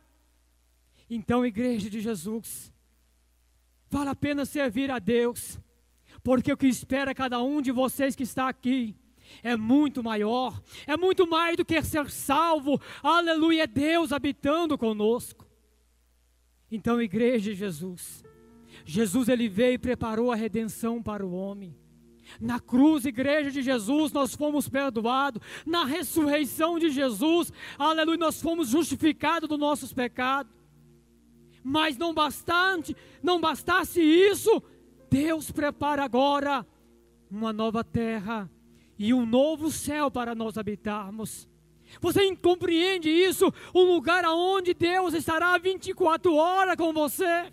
Então, 1.09 1.45
igreja 1.45 1.89
de 1.89 1.99
Jesus, 1.99 2.73
vale 3.95 4.09
a 4.09 4.15
pena 4.15 4.43
servir 4.43 4.91
a 4.91 4.99
Deus, 4.99 5.57
porque 6.21 6.51
o 6.51 6.57
que 6.57 6.67
espera 6.67 7.15
cada 7.15 7.41
um 7.41 7.61
de 7.61 7.71
vocês 7.71 8.13
que 8.13 8.23
está 8.23 8.49
aqui 8.49 8.93
é 9.41 9.55
muito 9.55 10.03
maior, 10.03 10.61
é 10.85 10.97
muito 10.97 11.25
mais 11.25 11.55
do 11.55 11.63
que 11.63 11.81
ser 11.81 12.09
salvo, 12.09 12.77
aleluia, 13.01 13.63
é 13.63 13.67
Deus 13.67 14.11
habitando 14.11 14.77
conosco. 14.77 15.47
Então, 16.69 17.01
igreja 17.01 17.51
de 17.51 17.55
Jesus, 17.55 18.21
Jesus 18.83 19.29
ele 19.29 19.47
veio 19.47 19.75
e 19.75 19.77
preparou 19.77 20.29
a 20.29 20.35
redenção 20.35 21.01
para 21.01 21.25
o 21.25 21.33
homem. 21.33 21.73
Na 22.37 22.59
cruz, 22.59 23.05
igreja 23.05 23.49
de 23.49 23.61
Jesus, 23.61 24.11
nós 24.11 24.35
fomos 24.35 24.67
perdoados. 24.67 25.41
Na 25.65 25.85
ressurreição 25.85 26.77
de 26.77 26.89
Jesus, 26.89 27.53
aleluia, 27.77 28.17
nós 28.17 28.41
fomos 28.41 28.67
justificados 28.67 29.47
dos 29.47 29.59
nossos 29.59 29.93
pecados. 29.93 30.51
Mas 31.67 31.97
não 31.97 32.13
bastante, 32.13 32.95
não 33.23 33.41
bastasse 33.41 33.99
isso, 33.99 34.61
Deus 35.09 35.49
prepara 35.49 36.03
agora 36.03 36.63
uma 37.29 37.51
nova 37.51 37.83
terra 37.83 38.47
e 38.99 39.11
um 39.15 39.25
novo 39.25 39.71
céu 39.71 40.11
para 40.11 40.35
nós 40.35 40.59
habitarmos. 40.59 41.49
Você 41.99 42.35
compreende 42.35 43.09
isso? 43.09 43.51
Um 43.73 43.95
lugar 43.95 44.23
onde 44.25 44.75
Deus 44.75 45.15
estará 45.15 45.57
24 45.57 46.35
horas 46.35 46.75
com 46.75 46.93
você. 46.93 47.51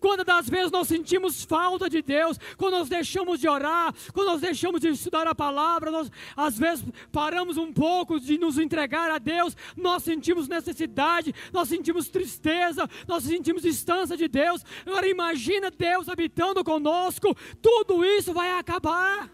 Quando 0.00 0.24
das 0.24 0.48
vezes 0.48 0.70
nós 0.70 0.88
sentimos 0.88 1.44
falta 1.44 1.88
de 1.88 2.02
Deus, 2.02 2.38
quando 2.56 2.74
nós 2.74 2.88
deixamos 2.88 3.40
de 3.40 3.48
orar, 3.48 3.94
quando 4.12 4.28
nós 4.28 4.40
deixamos 4.40 4.80
de 4.80 4.88
estudar 4.88 5.26
a 5.26 5.34
palavra, 5.34 5.90
nós 5.90 6.10
às 6.36 6.58
vezes 6.58 6.84
paramos 7.12 7.56
um 7.56 7.72
pouco 7.72 8.18
de 8.18 8.38
nos 8.38 8.58
entregar 8.58 9.10
a 9.10 9.18
Deus, 9.18 9.56
nós 9.76 10.02
sentimos 10.02 10.48
necessidade, 10.48 11.34
nós 11.52 11.68
sentimos 11.68 12.08
tristeza, 12.08 12.88
nós 13.06 13.24
sentimos 13.24 13.62
distância 13.62 14.16
de 14.16 14.28
Deus. 14.28 14.64
Agora 14.86 15.08
imagina 15.08 15.70
Deus 15.70 16.08
habitando 16.08 16.64
conosco, 16.64 17.36
tudo 17.60 18.04
isso 18.04 18.32
vai 18.32 18.50
acabar. 18.58 19.30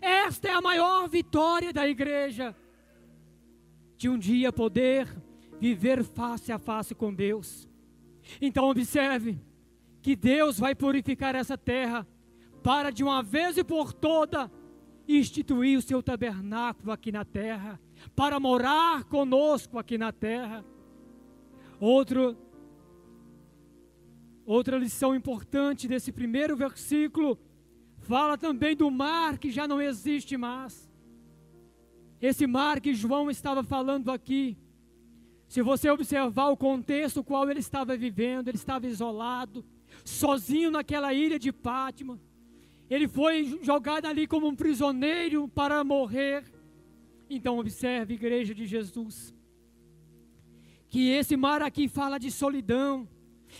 Esta 0.00 0.48
é 0.48 0.52
a 0.52 0.60
maior 0.60 1.08
vitória 1.08 1.72
da 1.72 1.86
igreja. 1.86 2.54
De 3.96 4.08
um 4.08 4.18
dia 4.18 4.52
poder 4.52 5.06
viver 5.60 6.02
face 6.02 6.50
a 6.50 6.58
face 6.58 6.94
com 6.94 7.14
Deus. 7.14 7.68
Então 8.40 8.68
observe 8.68 9.38
que 10.00 10.16
Deus 10.16 10.58
vai 10.58 10.74
purificar 10.74 11.34
essa 11.34 11.56
terra 11.56 12.06
para 12.62 12.90
de 12.90 13.02
uma 13.02 13.22
vez 13.22 13.56
e 13.56 13.64
por 13.64 13.92
toda 13.92 14.50
instituir 15.06 15.78
o 15.78 15.82
seu 15.82 16.02
tabernáculo 16.02 16.92
aqui 16.92 17.10
na 17.10 17.24
terra, 17.24 17.80
para 18.14 18.38
morar 18.38 19.04
conosco 19.04 19.78
aqui 19.78 19.98
na 19.98 20.12
terra. 20.12 20.64
Outro 21.80 22.36
outra 24.44 24.76
lição 24.76 25.14
importante 25.14 25.86
desse 25.86 26.10
primeiro 26.10 26.56
versículo 26.56 27.38
Fala 28.02 28.36
também 28.36 28.74
do 28.74 28.90
mar 28.90 29.38
que 29.38 29.50
já 29.50 29.66
não 29.66 29.80
existe 29.80 30.36
mais. 30.36 30.90
Esse 32.20 32.46
mar 32.46 32.80
que 32.80 32.94
João 32.94 33.30
estava 33.30 33.62
falando 33.62 34.10
aqui. 34.10 34.56
Se 35.52 35.60
você 35.60 35.90
observar 35.90 36.48
o 36.48 36.56
contexto 36.56 37.22
qual 37.22 37.50
ele 37.50 37.60
estava 37.60 37.94
vivendo, 37.94 38.48
ele 38.48 38.56
estava 38.56 38.86
isolado, 38.86 39.62
sozinho 40.02 40.70
naquela 40.70 41.12
ilha 41.12 41.38
de 41.38 41.52
Pátima. 41.52 42.18
Ele 42.88 43.06
foi 43.06 43.58
jogado 43.62 44.06
ali 44.06 44.26
como 44.26 44.46
um 44.48 44.56
prisioneiro 44.56 45.46
para 45.48 45.84
morrer. 45.84 46.42
Então 47.28 47.58
observe, 47.58 48.14
igreja 48.14 48.54
de 48.54 48.64
Jesus, 48.66 49.34
que 50.88 51.10
esse 51.10 51.36
mar 51.36 51.60
aqui 51.60 51.86
fala 51.86 52.16
de 52.16 52.30
solidão. 52.30 53.06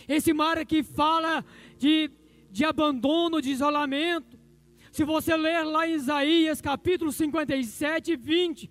Esse 0.07 0.33
mar 0.33 0.57
aqui 0.57 0.81
fala 0.81 1.45
de 1.77 2.09
de 2.49 2.65
abandono, 2.65 3.39
de 3.39 3.51
isolamento. 3.51 4.35
Se 4.91 5.03
você 5.03 5.37
ler 5.37 5.63
lá 5.63 5.87
em 5.87 5.93
Isaías 5.93 6.59
capítulo 6.59 7.11
57, 7.11 8.15
20, 8.15 8.67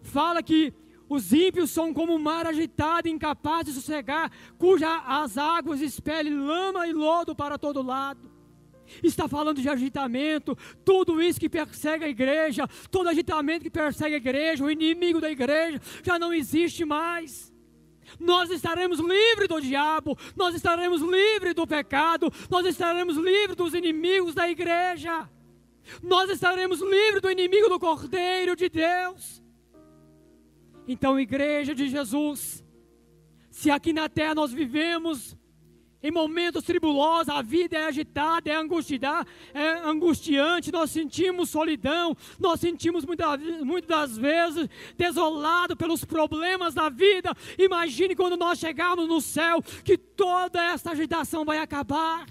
fala 0.00 0.42
que 0.42 0.72
os 1.12 1.32
ímpios 1.32 1.70
são 1.70 1.92
como 1.92 2.14
um 2.14 2.18
mar 2.18 2.46
agitado, 2.46 3.08
incapaz 3.08 3.66
de 3.66 3.72
sossegar, 3.72 4.30
cujas 4.58 5.02
as 5.06 5.36
águas 5.36 5.80
expelem 5.80 6.34
lama 6.34 6.86
e 6.86 6.92
lodo 6.92 7.34
para 7.34 7.58
todo 7.58 7.82
lado. 7.82 8.30
Está 9.02 9.28
falando 9.28 9.60
de 9.60 9.68
agitamento, 9.68 10.56
tudo 10.84 11.22
isso 11.22 11.38
que 11.38 11.48
persegue 11.48 12.04
a 12.04 12.08
igreja, 12.08 12.68
todo 12.90 13.08
agitamento 13.08 13.62
que 13.62 13.70
persegue 13.70 14.14
a 14.14 14.18
igreja, 14.18 14.64
o 14.64 14.70
inimigo 14.70 15.20
da 15.20 15.30
igreja, 15.30 15.80
já 16.02 16.18
não 16.18 16.32
existe 16.32 16.84
mais 16.84 17.52
nós 18.18 18.50
estaremos 18.50 18.98
livres 18.98 19.48
do 19.48 19.60
diabo, 19.60 20.18
nós 20.36 20.54
estaremos 20.54 21.00
livres 21.00 21.54
do 21.54 21.66
pecado, 21.66 22.30
nós 22.50 22.66
estaremos 22.66 23.16
livres 23.16 23.56
dos 23.56 23.74
inimigos 23.74 24.34
da 24.34 24.50
igreja, 24.50 25.28
nós 26.02 26.28
estaremos 26.28 26.80
livres 26.80 27.22
do 27.22 27.30
inimigo 27.30 27.68
do 27.68 27.78
Cordeiro 27.78 28.54
de 28.54 28.68
Deus. 28.68 29.42
Então, 30.86 31.18
igreja 31.18 31.74
de 31.74 31.88
Jesus, 31.88 32.64
se 33.50 33.70
aqui 33.70 33.92
na 33.92 34.08
terra 34.08 34.34
nós 34.34 34.52
vivemos 34.52 35.36
em 36.02 36.10
momentos 36.10 36.64
tribulosos, 36.64 37.28
a 37.28 37.40
vida 37.42 37.76
é 37.76 37.84
agitada, 37.84 38.50
é 38.50 38.56
angustiada, 38.56 39.24
é 39.54 39.78
angustiante, 39.84 40.72
nós 40.72 40.90
sentimos 40.90 41.50
solidão, 41.50 42.16
nós 42.40 42.58
sentimos 42.58 43.04
muitas, 43.04 43.40
muitas 43.62 43.88
das 43.88 44.18
vezes 44.18 44.68
desolado 44.96 45.76
pelos 45.76 46.04
problemas 46.04 46.74
da 46.74 46.88
vida. 46.88 47.32
Imagine 47.56 48.16
quando 48.16 48.36
nós 48.36 48.58
chegarmos 48.58 49.06
no 49.06 49.20
céu, 49.20 49.62
que 49.84 49.96
toda 49.96 50.60
essa 50.60 50.90
agitação 50.90 51.44
vai 51.44 51.58
acabar. 51.58 52.26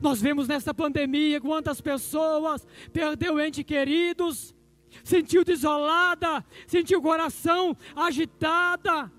Nós 0.00 0.20
vemos 0.20 0.46
nessa 0.46 0.72
pandemia 0.72 1.40
quantas 1.40 1.80
pessoas 1.80 2.66
perdeu 2.92 3.40
entes 3.40 3.64
queridos, 3.64 4.53
sentiu 5.04 5.44
desolada, 5.44 6.44
sentiu 6.66 6.98
o 6.98 7.02
coração 7.02 7.76
agitada 7.94 9.12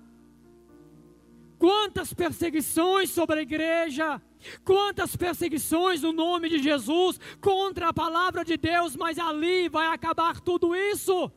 Quantas 1.58 2.12
perseguições 2.12 3.10
sobre 3.10 3.38
a 3.38 3.42
igreja, 3.42 4.20
quantas 4.62 5.16
perseguições 5.16 6.02
no 6.02 6.12
nome 6.12 6.48
de 6.48 6.62
Jesus 6.62 7.18
contra 7.40 7.88
a 7.88 7.94
palavra 7.94 8.44
de 8.44 8.56
Deus, 8.56 8.94
mas 8.94 9.18
ali 9.18 9.68
vai 9.68 9.86
acabar 9.86 10.40
tudo 10.40 10.74
isso. 10.76 11.30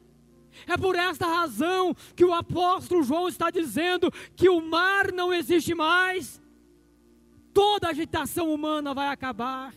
É 0.68 0.76
por 0.76 0.96
esta 0.96 1.26
razão 1.26 1.96
que 2.16 2.26
o 2.26 2.34
apóstolo 2.34 3.04
João 3.04 3.30
está 3.30 3.50
dizendo 3.50 4.12
que 4.36 4.50
o 4.50 4.60
mar 4.60 5.12
não 5.14 5.32
existe 5.32 5.74
mais, 5.74 6.42
toda 7.54 7.90
agitação 7.90 8.54
humana 8.54 8.94
vai 8.94 9.08
acabar. 9.08 9.74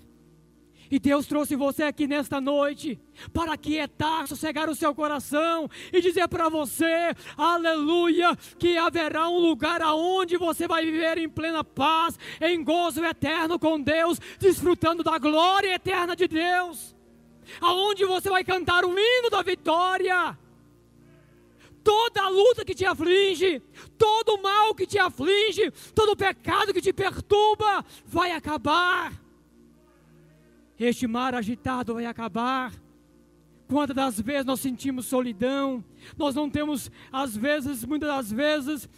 E 0.92 0.98
Deus 0.98 1.26
trouxe 1.26 1.56
você 1.56 1.84
aqui 1.84 2.06
nesta 2.06 2.38
noite 2.38 3.00
para 3.32 3.56
quietar, 3.56 4.28
sossegar 4.28 4.68
o 4.68 4.74
seu 4.74 4.94
coração 4.94 5.66
e 5.90 6.02
dizer 6.02 6.28
para 6.28 6.50
você, 6.50 7.14
aleluia, 7.34 8.36
que 8.58 8.76
haverá 8.76 9.26
um 9.26 9.38
lugar 9.38 9.80
aonde 9.80 10.36
você 10.36 10.68
vai 10.68 10.84
viver 10.84 11.16
em 11.16 11.30
plena 11.30 11.64
paz, 11.64 12.18
em 12.42 12.62
gozo 12.62 13.02
eterno 13.02 13.58
com 13.58 13.80
Deus, 13.80 14.18
desfrutando 14.38 15.02
da 15.02 15.16
glória 15.16 15.76
eterna 15.76 16.14
de 16.14 16.28
Deus. 16.28 16.94
Aonde 17.58 18.04
você 18.04 18.28
vai 18.28 18.44
cantar 18.44 18.84
o 18.84 18.90
hino 18.90 19.30
da 19.30 19.40
vitória. 19.40 20.38
Toda 21.82 22.22
a 22.22 22.28
luta 22.28 22.66
que 22.66 22.74
te 22.74 22.84
aflige, 22.84 23.62
todo 23.96 24.34
o 24.34 24.42
mal 24.42 24.74
que 24.74 24.86
te 24.86 24.98
aflige, 24.98 25.70
todo 25.94 26.12
o 26.12 26.16
pecado 26.16 26.74
que 26.74 26.82
te 26.82 26.92
perturba, 26.92 27.82
vai 28.04 28.32
acabar 28.32 29.21
este 30.84 31.06
mar 31.06 31.34
agitado 31.34 31.94
vai 31.94 32.06
acabar. 32.06 32.72
Quantas 33.68 33.96
das 33.96 34.20
vezes 34.20 34.44
nós 34.44 34.60
sentimos 34.60 35.06
solidão, 35.06 35.82
nós 36.16 36.34
não 36.34 36.50
temos, 36.50 36.90
às 37.10 37.34
vezes, 37.34 37.84
muitas 37.84 38.08
das 38.08 38.30
vezes, 38.30 38.88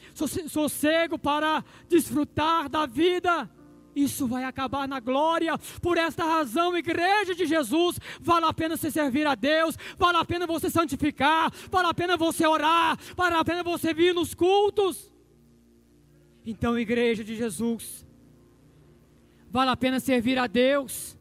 sossego 0.49 1.17
para 1.19 1.65
desfrutar 1.89 2.69
da 2.69 2.85
vida. 2.85 3.49
Isso 3.95 4.27
vai 4.27 4.43
acabar 4.43 4.89
na 4.89 4.99
glória. 4.99 5.57
Por 5.81 5.97
esta 5.97 6.25
razão, 6.25 6.77
igreja 6.77 7.35
de 7.37 7.47
Jesus, 7.47 8.01
vale 8.21 8.47
a 8.47 8.53
pena 8.53 8.77
você 8.77 8.91
servir 8.91 9.27
a 9.27 9.37
Deus, 9.37 9.77
vale 9.97 10.19
a 10.19 10.25
pena 10.25 10.45
você 10.47 10.69
santificar, 10.69 11.53
vale 11.71 11.87
a 11.87 11.95
pena 11.95 12.17
você 12.17 12.45
orar, 12.45 12.99
vale 13.17 13.37
a 13.37 13.45
pena 13.45 13.63
você 13.63 13.95
vir 13.95 14.13
nos 14.13 14.35
cultos. 14.35 15.13
Então, 16.45 16.77
igreja 16.77 17.23
de 17.23 17.37
Jesus, 17.37 18.05
vale 19.49 19.71
a 19.71 19.77
pena 19.77 20.01
servir 20.01 20.39
a 20.39 20.49
Deus. 20.49 21.17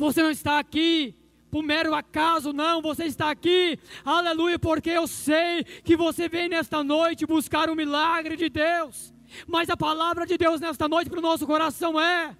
Você 0.00 0.22
não 0.22 0.30
está 0.30 0.58
aqui 0.58 1.14
por 1.50 1.62
mero 1.62 1.94
acaso, 1.94 2.54
não, 2.54 2.80
você 2.80 3.04
está 3.04 3.30
aqui, 3.30 3.78
aleluia, 4.02 4.58
porque 4.58 4.88
eu 4.88 5.06
sei 5.06 5.62
que 5.84 5.94
você 5.94 6.26
vem 6.26 6.48
nesta 6.48 6.82
noite 6.82 7.26
buscar 7.26 7.68
o 7.68 7.76
milagre 7.76 8.34
de 8.34 8.48
Deus. 8.48 9.12
Mas 9.46 9.68
a 9.68 9.76
palavra 9.76 10.24
de 10.24 10.38
Deus 10.38 10.58
nesta 10.58 10.88
noite 10.88 11.10
para 11.10 11.18
o 11.18 11.22
nosso 11.22 11.46
coração 11.46 12.00
é: 12.00 12.34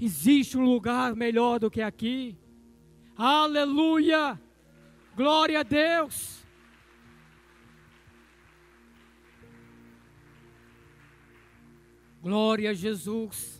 existe 0.00 0.58
um 0.58 0.64
lugar 0.64 1.14
melhor 1.14 1.60
do 1.60 1.70
que 1.70 1.80
aqui. 1.80 2.36
Aleluia! 3.16 4.40
Glória 5.14 5.60
a 5.60 5.62
Deus! 5.62 6.44
Glória 12.20 12.70
a 12.70 12.74
Jesus. 12.74 13.57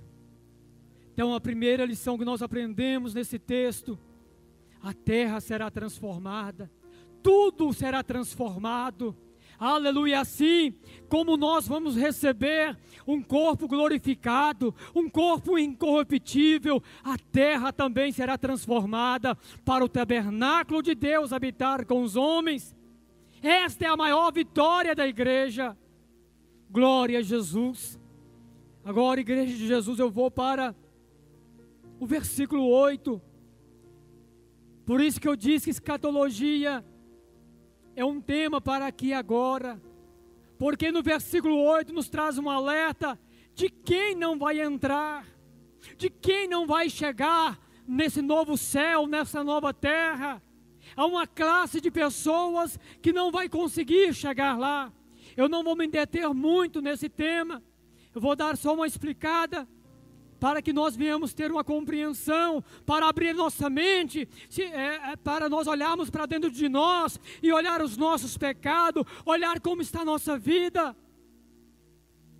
Então, 1.18 1.34
a 1.34 1.40
primeira 1.40 1.84
lição 1.84 2.16
que 2.16 2.24
nós 2.24 2.42
aprendemos 2.42 3.12
nesse 3.12 3.40
texto 3.40 3.98
a 4.80 4.92
terra 4.92 5.40
será 5.40 5.68
transformada, 5.68 6.70
tudo 7.20 7.72
será 7.72 8.04
transformado. 8.04 9.16
Aleluia, 9.58 10.20
assim 10.20 10.72
como 11.08 11.36
nós 11.36 11.66
vamos 11.66 11.96
receber 11.96 12.78
um 13.04 13.20
corpo 13.20 13.66
glorificado, 13.66 14.72
um 14.94 15.10
corpo 15.10 15.58
incorruptível, 15.58 16.80
a 17.02 17.18
terra 17.18 17.72
também 17.72 18.12
será 18.12 18.38
transformada 18.38 19.36
para 19.64 19.84
o 19.84 19.88
tabernáculo 19.88 20.84
de 20.84 20.94
Deus 20.94 21.32
habitar 21.32 21.84
com 21.84 22.00
os 22.04 22.14
homens. 22.14 22.76
Esta 23.42 23.86
é 23.86 23.88
a 23.88 23.96
maior 23.96 24.32
vitória 24.32 24.94
da 24.94 25.04
igreja. 25.04 25.76
Glória 26.70 27.18
a 27.18 27.22
Jesus. 27.22 27.98
Agora, 28.84 29.18
igreja 29.18 29.56
de 29.56 29.66
Jesus, 29.66 29.98
eu 29.98 30.12
vou 30.12 30.30
para 30.30 30.76
o 31.98 32.06
versículo 32.06 32.68
8. 32.68 33.20
Por 34.86 35.00
isso 35.00 35.20
que 35.20 35.28
eu 35.28 35.36
disse 35.36 35.64
que 35.64 35.70
escatologia 35.70 36.84
é 37.94 38.04
um 38.04 38.20
tema 38.20 38.60
para 38.60 38.86
aqui 38.86 39.12
agora. 39.12 39.80
Porque 40.58 40.90
no 40.90 41.02
versículo 41.02 41.56
8 41.62 41.92
nos 41.92 42.08
traz 42.08 42.38
um 42.38 42.48
alerta 42.48 43.18
de 43.54 43.68
quem 43.68 44.14
não 44.14 44.38
vai 44.38 44.60
entrar, 44.60 45.26
de 45.96 46.08
quem 46.08 46.48
não 46.48 46.66
vai 46.66 46.88
chegar 46.88 47.58
nesse 47.86 48.22
novo 48.22 48.56
céu, 48.56 49.06
nessa 49.06 49.42
nova 49.42 49.74
terra. 49.74 50.42
Há 50.96 51.06
uma 51.06 51.26
classe 51.26 51.80
de 51.80 51.90
pessoas 51.90 52.78
que 53.02 53.12
não 53.12 53.30
vai 53.30 53.48
conseguir 53.48 54.14
chegar 54.14 54.58
lá. 54.58 54.92
Eu 55.36 55.48
não 55.48 55.62
vou 55.62 55.76
me 55.76 55.86
deter 55.86 56.28
muito 56.32 56.80
nesse 56.80 57.08
tema. 57.08 57.62
Eu 58.14 58.20
vou 58.20 58.34
dar 58.34 58.56
só 58.56 58.74
uma 58.74 58.86
explicada 58.86 59.68
para 60.38 60.62
que 60.62 60.72
nós 60.72 60.96
venhamos 60.96 61.34
ter 61.34 61.50
uma 61.50 61.64
compreensão, 61.64 62.62
para 62.86 63.08
abrir 63.08 63.34
nossa 63.34 63.68
mente, 63.68 64.28
se, 64.48 64.62
é, 64.62 65.12
é, 65.12 65.16
para 65.16 65.48
nós 65.48 65.66
olharmos 65.66 66.10
para 66.10 66.26
dentro 66.26 66.50
de 66.50 66.68
nós 66.68 67.18
e 67.42 67.52
olhar 67.52 67.82
os 67.82 67.96
nossos 67.96 68.36
pecados, 68.36 69.04
olhar 69.24 69.60
como 69.60 69.82
está 69.82 70.02
a 70.02 70.04
nossa 70.04 70.38
vida. 70.38 70.96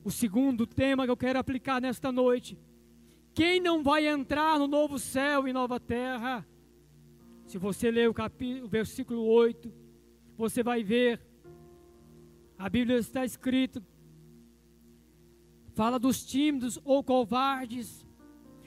O 0.04 0.10
segundo 0.10 0.66
tema 0.66 1.04
que 1.04 1.10
eu 1.10 1.16
quero 1.16 1.38
aplicar 1.38 1.80
nesta 1.80 2.12
noite: 2.12 2.58
quem 3.34 3.60
não 3.60 3.82
vai 3.82 4.06
entrar 4.06 4.58
no 4.58 4.66
novo 4.66 4.98
céu 4.98 5.48
e 5.48 5.52
nova 5.52 5.80
terra? 5.80 6.46
Se 7.46 7.58
você 7.58 7.90
ler 7.90 8.08
o, 8.08 8.14
capítulo, 8.14 8.66
o 8.66 8.68
versículo 8.68 9.24
8, 9.24 9.72
você 10.36 10.62
vai 10.62 10.84
ver, 10.84 11.20
a 12.58 12.68
Bíblia 12.68 12.98
está 12.98 13.24
escrito 13.24 13.82
fala 15.78 15.96
dos 15.96 16.24
tímidos 16.24 16.76
ou 16.84 17.04
covardes. 17.04 18.04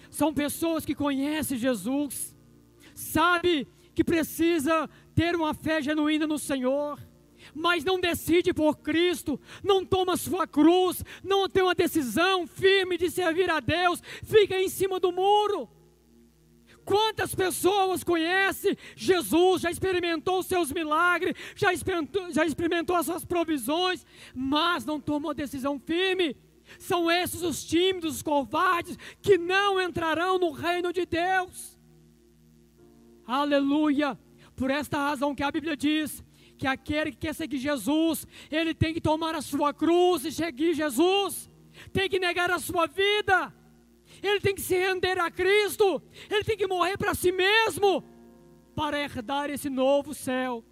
São 0.10 0.34
pessoas 0.34 0.86
que 0.86 0.96
conhecem 0.96 1.58
Jesus, 1.58 2.34
sabe 2.96 3.68
que 3.94 4.02
precisa 4.02 4.90
ter 5.14 5.36
uma 5.36 5.54
fé 5.54 5.82
genuína 5.82 6.26
no 6.26 6.40
Senhor, 6.40 6.98
mas 7.54 7.84
não 7.84 8.00
decide 8.00 8.54
por 8.54 8.78
Cristo, 8.78 9.38
não 9.62 9.86
toma 9.86 10.16
sua 10.16 10.48
cruz, 10.48 11.04
não 11.22 11.50
tem 11.50 11.64
uma 11.64 11.76
decisão 11.76 12.48
firme 12.48 12.98
de 12.98 13.12
servir 13.12 13.50
a 13.50 13.60
Deus, 13.60 14.02
fica 14.24 14.56
em 14.62 14.70
cima 14.70 14.98
do 14.98 15.12
muro. 15.12 15.70
Quantas 16.86 17.36
pessoas 17.36 18.06
conhecem 18.06 18.78
Jesus, 18.96 19.64
já 19.64 19.70
experimentou 19.70 20.40
os 20.40 20.46
seus 20.46 20.72
milagres, 20.72 21.36
já 21.58 21.74
experimentou, 21.74 22.32
já 22.32 22.46
experimentou 22.46 22.96
as 22.96 23.06
suas 23.06 23.26
provisões, 23.26 24.06
mas 24.34 24.86
não 24.86 24.98
tomou 24.98 25.34
decisão 25.34 25.78
firme 25.78 26.38
são 26.80 27.10
esses 27.10 27.42
os 27.42 27.64
tímidos, 27.64 28.16
os 28.16 28.22
covardes, 28.22 28.98
que 29.22 29.38
não 29.38 29.82
entrarão 29.82 30.38
no 30.38 30.52
reino 30.52 30.92
de 30.92 31.06
Deus. 31.06 31.80
Aleluia! 33.26 34.18
Por 34.56 34.70
esta 34.70 34.98
razão 34.98 35.34
que 35.34 35.44
a 35.44 35.52
Bíblia 35.52 35.76
diz 35.76 36.24
que 36.58 36.68
aquele 36.68 37.12
que 37.12 37.18
quer 37.18 37.34
seguir 37.34 37.58
Jesus, 37.58 38.28
ele 38.52 38.74
tem 38.74 38.94
que 38.94 39.02
tomar 39.02 39.34
a 39.34 39.42
sua 39.42 39.74
cruz 39.74 40.26
e 40.26 40.32
seguir 40.32 40.76
Jesus, 40.76 41.50
tem 41.92 42.08
que 42.08 42.20
negar 42.20 42.52
a 42.52 42.60
sua 42.60 42.86
vida, 42.86 43.52
ele 44.22 44.40
tem 44.40 44.54
que 44.54 44.62
se 44.62 44.78
render 44.78 45.20
a 45.20 45.32
Cristo, 45.32 46.02
ele 46.30 46.44
tem 46.44 46.56
que 46.56 46.68
morrer 46.68 46.98
para 46.98 47.16
si 47.16 47.32
mesmo, 47.32 48.04
para 48.76 49.00
herdar 49.00 49.50
esse 49.50 49.70
novo 49.70 50.14
céu 50.14 50.64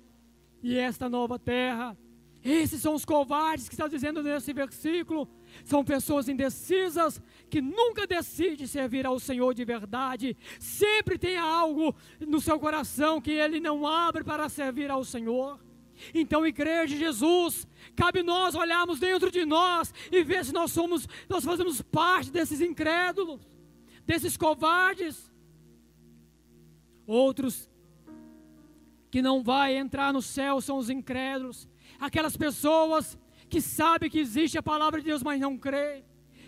e 0.62 0.78
esta 0.78 1.10
nova 1.10 1.40
terra. 1.40 1.98
Esses 2.44 2.82
são 2.82 2.94
os 2.94 3.04
covardes 3.04 3.68
que 3.68 3.76
está 3.76 3.88
dizendo 3.88 4.24
nesse 4.24 4.54
versículo. 4.54 5.28
São 5.66 5.84
pessoas 5.84 6.30
indecisas 6.30 7.22
que 7.50 7.62
nunca 7.62 8.08
decidem 8.08 8.66
servir 8.66 9.06
ao 9.06 9.20
Senhor 9.20 9.54
de 9.54 9.66
verdade. 9.66 10.38
Sempre 10.60 11.18
tem 11.18 11.38
algo 11.38 11.94
no 12.20 12.40
seu 12.40 12.58
coração 12.60 13.20
que 13.20 13.32
ele 13.32 13.60
não 13.60 13.86
abre 13.86 14.24
para 14.24 14.48
servir 14.48 14.90
ao 14.90 15.04
Senhor. 15.04 15.60
Então, 16.14 16.48
igreja 16.48 16.96
de 16.96 16.98
Jesus, 16.98 17.68
cabe 17.96 18.24
nós 18.24 18.56
olharmos 18.56 19.00
dentro 19.00 19.30
de 19.30 19.46
nós 19.46 19.94
e 20.10 20.24
ver 20.24 20.46
se 20.46 20.54
nós 20.54 20.72
somos, 20.72 21.08
nós 21.28 21.44
fazemos 21.44 21.82
parte 21.82 22.32
desses 22.32 22.62
incrédulos, 22.62 23.42
desses 24.06 24.38
covardes. 24.38 25.30
Outros 27.06 27.70
que 29.12 29.22
não 29.22 29.44
vai 29.44 29.76
entrar 29.76 30.14
no 30.14 30.22
céu 30.22 30.62
são 30.62 30.78
os 30.78 30.90
incrédulos, 30.90 31.68
aquelas 32.00 32.38
pessoas 32.38 33.18
que 33.50 33.60
sabe 33.60 34.10
que 34.10 34.20
existe 34.20 34.58
a 34.58 34.64
palavra 34.64 35.00
de 35.00 35.08
Deus, 35.08 35.24
mas 35.24 35.40
não 35.40 35.58
crê, 35.58 36.04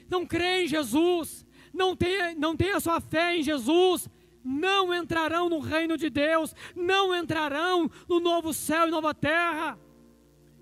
não 0.10 0.26
crê 0.26 0.64
em 0.64 0.68
Jesus, 0.68 1.46
não 1.74 1.96
tem, 1.96 2.36
não 2.36 2.56
tem 2.56 2.72
a 2.72 2.80
sua 2.80 3.02
fé 3.02 3.36
em 3.36 3.44
Jesus, 3.44 4.10
não 4.44 4.94
entrarão 4.94 5.50
no 5.50 5.60
reino 5.60 5.98
de 5.98 6.10
Deus, 6.10 6.56
não 6.76 7.16
entrarão 7.16 7.90
no 8.08 8.20
novo 8.20 8.54
céu 8.54 8.88
e 8.88 8.92
nova 8.92 9.14
terra. 9.14 9.80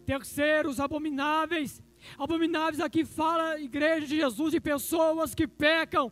Terceiro, 0.06 0.70
os 0.70 0.80
abomináveis. 0.80 1.82
Abomináveis 2.18 2.80
aqui 2.80 3.06
fala, 3.06 3.60
igreja 3.60 4.08
de 4.08 4.18
Jesus, 4.18 4.52
de 4.52 4.60
pessoas 4.60 5.36
que 5.36 5.48
pecam, 5.48 6.12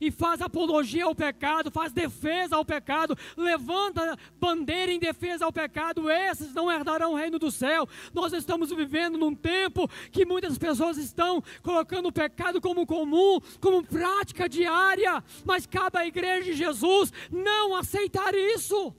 e 0.00 0.10
faz 0.10 0.40
apologia 0.40 1.04
ao 1.04 1.14
pecado, 1.14 1.70
faz 1.70 1.92
defesa 1.92 2.56
ao 2.56 2.64
pecado, 2.64 3.16
levanta 3.36 4.16
bandeira 4.38 4.92
em 4.92 4.98
defesa 4.98 5.44
ao 5.44 5.52
pecado, 5.52 6.10
esses 6.10 6.52
não 6.54 6.70
herdarão 6.70 7.12
o 7.12 7.16
reino 7.16 7.38
do 7.38 7.50
céu. 7.50 7.88
Nós 8.12 8.32
estamos 8.32 8.70
vivendo 8.70 9.18
num 9.18 9.34
tempo 9.34 9.88
que 10.10 10.24
muitas 10.24 10.58
pessoas 10.58 10.96
estão 10.96 11.42
colocando 11.62 12.08
o 12.08 12.12
pecado 12.12 12.60
como 12.60 12.86
comum, 12.86 13.40
como 13.60 13.84
prática 13.84 14.48
diária, 14.48 15.22
mas 15.44 15.66
cabe 15.66 15.98
à 15.98 16.06
igreja 16.06 16.44
de 16.44 16.54
Jesus 16.54 17.12
não 17.30 17.74
aceitar 17.74 18.34
isso. 18.34 18.94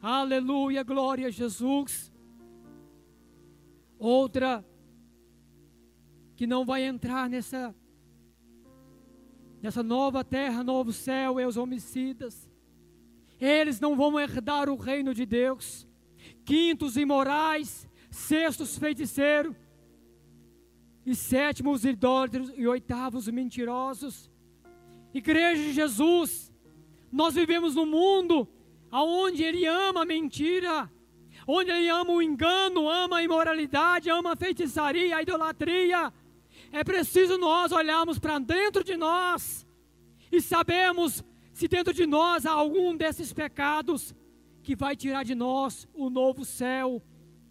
Aleluia, 0.00 0.82
glória 0.82 1.26
a 1.26 1.30
Jesus. 1.30 2.12
Outra 3.98 4.64
que 6.36 6.46
não 6.46 6.64
vai 6.64 6.84
entrar 6.84 7.28
nessa 7.30 7.74
nessa 9.66 9.82
nova 9.82 10.22
terra, 10.22 10.62
novo 10.62 10.92
céu, 10.92 11.40
é 11.40 11.44
os 11.44 11.56
homicidas. 11.56 12.48
Eles 13.40 13.80
não 13.80 13.96
vão 13.96 14.18
herdar 14.18 14.68
o 14.68 14.76
reino 14.76 15.12
de 15.12 15.26
Deus. 15.26 15.88
Quintos 16.44 16.96
imorais, 16.96 17.88
sextos 18.08 18.78
feiticeiros, 18.78 19.56
e 21.04 21.16
sétimos 21.16 21.84
idólatras 21.84 22.52
e 22.56 22.64
oitavos 22.64 23.26
mentirosos. 23.26 24.30
Igreja 25.12 25.60
de 25.60 25.72
Jesus, 25.72 26.52
nós 27.10 27.34
vivemos 27.34 27.74
num 27.74 27.86
mundo 27.86 28.48
onde 28.92 29.42
Ele 29.42 29.66
ama 29.66 30.02
a 30.02 30.06
mentira, 30.06 30.88
onde 31.44 31.72
Ele 31.72 31.88
ama 31.88 32.12
o 32.12 32.22
engano, 32.22 32.88
ama 32.88 33.16
a 33.16 33.24
imoralidade, 33.24 34.10
ama 34.10 34.34
a 34.34 34.36
feitiçaria, 34.36 35.16
a 35.16 35.22
idolatria. 35.22 36.12
É 36.72 36.84
preciso 36.84 37.38
nós 37.38 37.72
olharmos 37.72 38.18
para 38.18 38.38
dentro 38.38 38.84
de 38.84 38.96
nós 38.96 39.66
e 40.30 40.40
sabemos 40.40 41.24
se 41.52 41.68
dentro 41.68 41.94
de 41.94 42.06
nós 42.06 42.44
há 42.44 42.52
algum 42.52 42.96
desses 42.96 43.32
pecados 43.32 44.14
que 44.62 44.76
vai 44.76 44.96
tirar 44.96 45.24
de 45.24 45.34
nós 45.34 45.88
o 45.94 46.10
novo 46.10 46.44
céu 46.44 47.02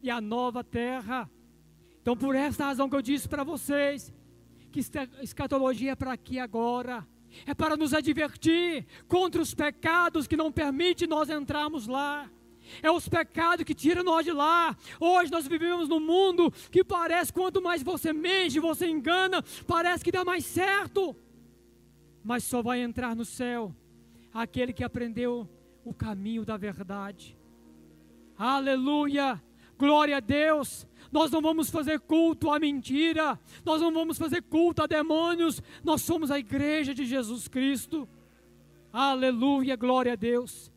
e 0.03 0.09
a 0.09 0.21
nova 0.21 0.63
terra. 0.63 1.29
Então, 2.01 2.15
por 2.15 2.35
esta 2.35 2.65
razão 2.65 2.89
que 2.89 2.95
eu 2.95 3.01
disse 3.01 3.27
para 3.27 3.43
vocês, 3.43 4.13
que 4.71 4.81
escatologia 5.21 5.93
é 5.93 5.95
para 5.95 6.11
aqui 6.11 6.37
agora, 6.37 7.07
é 7.45 7.53
para 7.53 7.75
nos 7.75 7.93
advertir 7.93 8.85
contra 9.07 9.41
os 9.41 9.53
pecados 9.53 10.27
que 10.27 10.37
não 10.37 10.51
permitem 10.51 11.07
nós 11.07 11.29
entrarmos 11.29 11.87
lá. 11.87 12.29
É 12.81 12.91
os 12.91 13.07
pecados 13.07 13.65
que 13.65 13.73
tiram 13.73 14.03
nós 14.03 14.25
de 14.25 14.31
lá. 14.31 14.75
Hoje 14.99 15.31
nós 15.31 15.47
vivemos 15.47 15.87
num 15.87 15.99
mundo 15.99 16.51
que 16.71 16.83
parece, 16.83 17.31
quanto 17.31 17.61
mais 17.61 17.83
você 17.83 18.13
mente, 18.13 18.59
você 18.59 18.87
engana, 18.87 19.43
parece 19.67 20.03
que 20.03 20.11
dá 20.11 20.23
mais 20.23 20.45
certo. 20.45 21.15
Mas 22.23 22.43
só 22.43 22.61
vai 22.61 22.81
entrar 22.81 23.15
no 23.15 23.25
céu 23.25 23.75
aquele 24.33 24.73
que 24.73 24.83
aprendeu 24.83 25.47
o 25.83 25.93
caminho 25.93 26.43
da 26.43 26.57
verdade. 26.57 27.37
Aleluia! 28.37 29.41
Glória 29.77 30.17
a 30.17 30.19
Deus! 30.19 30.87
Nós 31.11 31.31
não 31.31 31.41
vamos 31.41 31.69
fazer 31.69 31.99
culto 31.99 32.51
à 32.51 32.59
mentira, 32.59 33.39
nós 33.63 33.81
não 33.81 33.93
vamos 33.93 34.17
fazer 34.17 34.41
culto 34.41 34.81
a 34.83 34.87
demônios, 34.87 35.61
nós 35.83 36.01
somos 36.01 36.29
a 36.31 36.39
igreja 36.39 36.93
de 36.93 37.05
Jesus 37.05 37.47
Cristo. 37.47 38.07
Aleluia, 38.91 39.75
glória 39.75 40.13
a 40.13 40.15
Deus. 40.15 40.71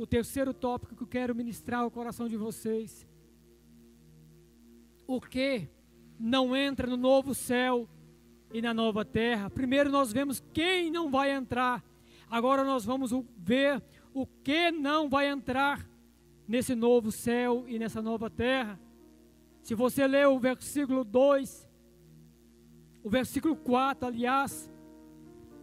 O 0.00 0.06
terceiro 0.06 0.54
tópico 0.54 0.96
que 0.96 1.02
eu 1.02 1.06
quero 1.06 1.34
ministrar 1.34 1.80
ao 1.80 1.90
coração 1.90 2.26
de 2.26 2.34
vocês. 2.34 3.06
O 5.06 5.20
que 5.20 5.68
não 6.18 6.56
entra 6.56 6.86
no 6.86 6.96
novo 6.96 7.34
céu 7.34 7.86
e 8.50 8.62
na 8.62 8.72
nova 8.72 9.04
terra? 9.04 9.50
Primeiro 9.50 9.90
nós 9.90 10.10
vemos 10.10 10.42
quem 10.54 10.90
não 10.90 11.10
vai 11.10 11.30
entrar. 11.30 11.84
Agora 12.30 12.64
nós 12.64 12.82
vamos 12.82 13.10
ver 13.36 13.82
o 14.14 14.26
que 14.26 14.70
não 14.70 15.06
vai 15.06 15.28
entrar 15.28 15.86
nesse 16.48 16.74
novo 16.74 17.12
céu 17.12 17.66
e 17.68 17.78
nessa 17.78 18.00
nova 18.00 18.30
terra. 18.30 18.80
Se 19.62 19.74
você 19.74 20.06
ler 20.06 20.26
o 20.28 20.38
versículo 20.38 21.04
2, 21.04 21.68
o 23.04 23.10
versículo 23.10 23.54
4, 23.54 24.08
aliás, 24.08 24.72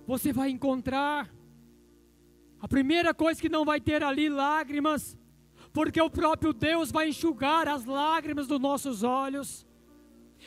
você 0.06 0.32
vai 0.32 0.52
encontrar 0.52 1.28
a 2.60 2.67
primeira 2.67 3.13
coisa 3.13 3.41
que 3.41 3.50
não 3.50 3.63
vai 3.63 3.80
ter 3.80 4.04
ali 4.04 4.30
lágrimas, 4.30 5.17
porque 5.72 6.02
o 6.02 6.10
próprio 6.10 6.54
Deus 6.54 6.91
vai 6.91 7.10
enxugar 7.10 7.67
as 7.67 7.86
lágrimas 7.86 8.48
dos 8.48 8.60
nossos 8.60 9.04
olhos. 9.04 9.65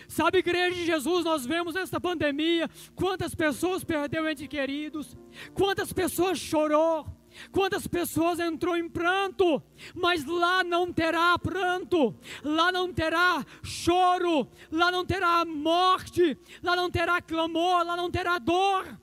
Sabe, 0.09 0.39
igreja 0.39 0.77
de 0.77 0.87
Jesus, 0.87 1.25
nós 1.25 1.45
vemos 1.45 1.75
nesta 1.75 2.01
pandemia 2.01 2.69
quantas 2.95 3.35
pessoas 3.35 3.85
perderam 3.85 4.29
entes 4.29 4.47
queridos, 4.49 5.17
quantas 5.55 5.93
pessoas 5.93 6.39
chorou, 6.39 7.07
quantas 7.53 7.87
pessoas 7.87 8.39
entrou 8.39 8.77
em 8.77 8.89
pranto, 8.89 9.63
mas 9.95 10.25
lá 10.25 10.65
não 10.65 10.93
terá 10.93 11.39
pranto, 11.39 12.15
lá 12.43 12.73
não 12.73 12.93
terá 12.93 13.45
choro, 13.63 14.49
lá 14.71 14.91
não 14.91 15.05
terá 15.05 15.45
morte, 15.45 16.37
lá 16.63 16.75
não 16.75 16.91
terá 16.91 17.21
clamor, 17.21 17.85
lá 17.85 17.97
não 17.97 18.11
terá 18.11 18.39
dor. 18.39 18.99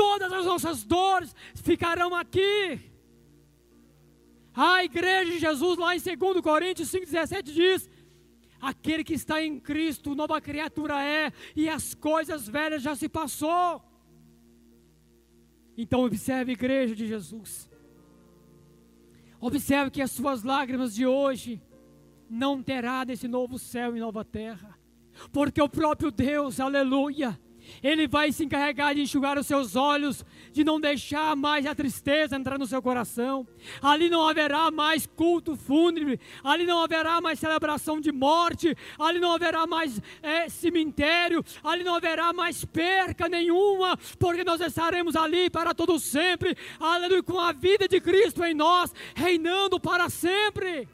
Todas 0.00 0.32
as 0.32 0.46
nossas 0.46 0.82
dores 0.82 1.36
ficarão 1.56 2.14
aqui. 2.14 2.80
A 4.54 4.82
igreja 4.82 5.30
de 5.32 5.38
Jesus, 5.38 5.78
lá 5.78 5.94
em 5.94 6.00
2 6.00 6.40
Coríntios 6.40 6.90
5,17 6.90 7.42
diz: 7.42 7.90
Aquele 8.58 9.04
que 9.04 9.12
está 9.12 9.44
em 9.44 9.60
Cristo, 9.60 10.14
nova 10.14 10.40
criatura 10.40 11.04
é, 11.04 11.30
e 11.54 11.68
as 11.68 11.92
coisas 11.92 12.48
velhas 12.48 12.82
já 12.82 12.94
se 12.94 13.10
passou. 13.10 13.82
Então 15.76 16.06
observe 16.06 16.52
a 16.52 16.54
igreja 16.54 16.94
de 16.94 17.06
Jesus. 17.06 17.70
Observe 19.38 19.90
que 19.90 20.00
as 20.00 20.10
suas 20.10 20.42
lágrimas 20.42 20.94
de 20.94 21.06
hoje 21.06 21.62
não 22.28 22.62
terá 22.62 23.04
nesse 23.04 23.28
novo 23.28 23.58
céu 23.58 23.94
e 23.94 24.00
nova 24.00 24.24
terra. 24.24 24.78
Porque 25.30 25.60
o 25.60 25.68
próprio 25.68 26.10
Deus, 26.10 26.58
aleluia, 26.58 27.38
ele 27.82 28.06
vai 28.06 28.32
se 28.32 28.44
encarregar 28.44 28.94
de 28.94 29.02
enxugar 29.02 29.38
os 29.38 29.46
seus 29.46 29.76
olhos, 29.76 30.24
de 30.52 30.64
não 30.64 30.80
deixar 30.80 31.36
mais 31.36 31.66
a 31.66 31.74
tristeza 31.74 32.36
entrar 32.36 32.58
no 32.58 32.66
seu 32.66 32.82
coração. 32.82 33.46
Ali 33.82 34.08
não 34.08 34.26
haverá 34.28 34.70
mais 34.70 35.06
culto 35.06 35.56
fúnebre, 35.56 36.20
ali 36.42 36.66
não 36.66 36.82
haverá 36.82 37.20
mais 37.20 37.38
celebração 37.38 38.00
de 38.00 38.12
morte, 38.12 38.76
ali 38.98 39.18
não 39.18 39.32
haverá 39.32 39.66
mais 39.66 40.00
é, 40.22 40.48
cemitério, 40.48 41.44
ali 41.62 41.84
não 41.84 41.94
haverá 41.94 42.32
mais 42.32 42.64
perca 42.64 43.28
nenhuma, 43.28 43.96
porque 44.18 44.44
nós 44.44 44.60
estaremos 44.60 45.16
ali 45.16 45.50
para 45.50 45.74
todo 45.74 45.98
sempre, 45.98 46.56
aleluia, 46.78 47.22
com 47.22 47.38
a 47.38 47.52
vida 47.52 47.86
de 47.86 48.00
Cristo 48.00 48.44
em 48.44 48.54
nós, 48.54 48.92
reinando 49.14 49.78
para 49.78 50.08
sempre. 50.08 50.88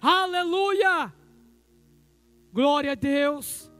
Aleluia! 0.00 1.12
Glória 2.52 2.92
a 2.92 2.94
Deus. 2.94 3.70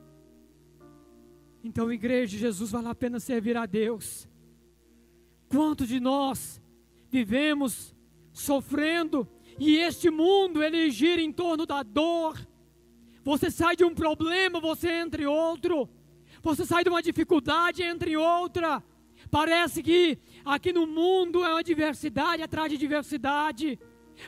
Então, 1.68 1.92
igreja 1.92 2.38
Jesus, 2.38 2.70
vale 2.70 2.88
a 2.88 2.94
pena 2.94 3.20
servir 3.20 3.54
a 3.54 3.66
Deus. 3.66 4.26
Quantos 5.50 5.86
de 5.86 6.00
nós 6.00 6.62
vivemos 7.10 7.94
sofrendo 8.32 9.28
e 9.58 9.76
este 9.76 10.08
mundo 10.08 10.62
ele 10.62 10.90
gira 10.90 11.20
em 11.20 11.30
torno 11.30 11.66
da 11.66 11.82
dor? 11.82 12.40
Você 13.22 13.50
sai 13.50 13.76
de 13.76 13.84
um 13.84 13.94
problema, 13.94 14.58
você 14.60 14.90
entra 14.90 15.20
em 15.20 15.26
outro. 15.26 15.86
Você 16.42 16.64
sai 16.64 16.84
de 16.84 16.88
uma 16.88 17.02
dificuldade, 17.02 17.82
entra 17.82 18.08
em 18.08 18.16
outra. 18.16 18.82
Parece 19.30 19.82
que 19.82 20.18
aqui 20.46 20.72
no 20.72 20.86
mundo 20.86 21.44
é 21.44 21.52
uma 21.52 21.62
diversidade 21.62 22.42
atrás 22.42 22.70
de 22.72 22.78
diversidade. 22.78 23.78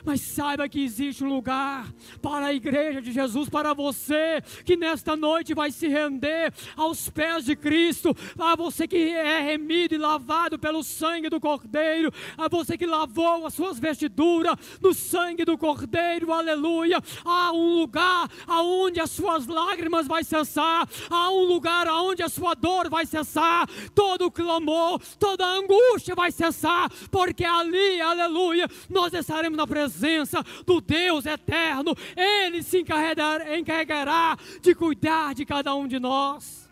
Mas 0.05 0.21
saiba 0.21 0.67
que 0.69 0.83
existe 0.83 1.23
um 1.23 1.29
lugar 1.29 1.91
para 2.21 2.47
a 2.47 2.53
igreja 2.53 3.01
de 3.01 3.11
Jesus, 3.11 3.49
para 3.49 3.73
você 3.73 4.41
que 4.65 4.77
nesta 4.77 5.15
noite 5.15 5.53
vai 5.53 5.71
se 5.71 5.87
render 5.87 6.53
aos 6.75 7.09
pés 7.09 7.45
de 7.45 7.55
Cristo, 7.55 8.15
a 8.39 8.55
você 8.55 8.87
que 8.87 8.97
é 8.97 9.41
remido 9.41 9.93
e 9.95 9.97
lavado 9.97 10.57
pelo 10.57 10.83
sangue 10.83 11.29
do 11.29 11.39
Cordeiro, 11.39 12.11
a 12.37 12.47
você 12.47 12.77
que 12.77 12.85
lavou 12.85 13.45
as 13.45 13.53
suas 13.53 13.79
vestiduras 13.79 14.55
no 14.81 14.93
sangue 14.93 15.45
do 15.45 15.57
Cordeiro, 15.57 16.31
aleluia. 16.31 16.99
Há 17.25 17.51
um 17.51 17.79
lugar 17.79 18.29
aonde 18.47 18.99
as 18.99 19.11
suas 19.11 19.47
lágrimas 19.47 20.07
vai 20.07 20.23
cessar, 20.23 20.87
há 21.09 21.31
um 21.31 21.43
lugar 21.43 21.87
aonde 21.87 22.23
a 22.23 22.29
sua 22.29 22.53
dor 22.53 22.89
vai 22.89 23.05
cessar, 23.05 23.67
todo 23.93 24.25
o 24.25 24.31
clamor, 24.31 25.01
toda 25.19 25.45
a 25.45 25.55
angústia 25.57 26.15
vai 26.15 26.31
cessar, 26.31 26.89
porque 27.09 27.43
ali, 27.43 27.99
aleluia, 27.99 28.67
nós 28.89 29.13
estaremos 29.13 29.57
na 29.57 29.67
presença 29.67 29.80
presença 29.81 30.43
do 30.65 30.79
Deus 30.79 31.25
eterno, 31.25 31.95
Ele 32.15 32.61
se 32.61 32.79
encarregará, 32.79 34.37
de 34.61 34.75
cuidar 34.75 35.33
de 35.33 35.45
cada 35.45 35.73
um 35.73 35.87
de 35.87 35.99
nós. 35.99 36.69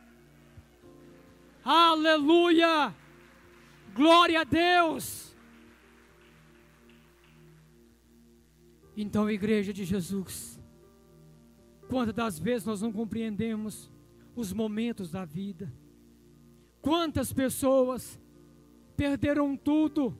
Aleluia! 1.63 2.93
Glória 3.95 4.41
a 4.41 4.43
Deus! 4.43 5.35
Então, 8.95 9.29
igreja 9.29 9.73
de 9.73 9.85
Jesus, 9.85 10.59
quantas 11.87 12.13
das 12.13 12.37
vezes 12.37 12.65
nós 12.65 12.81
não 12.81 12.91
compreendemos 12.91 13.89
os 14.35 14.51
momentos 14.53 15.09
da 15.09 15.25
vida, 15.25 15.71
quantas 16.81 17.31
pessoas 17.31 18.19
perderam 18.95 19.55
tudo, 19.55 20.17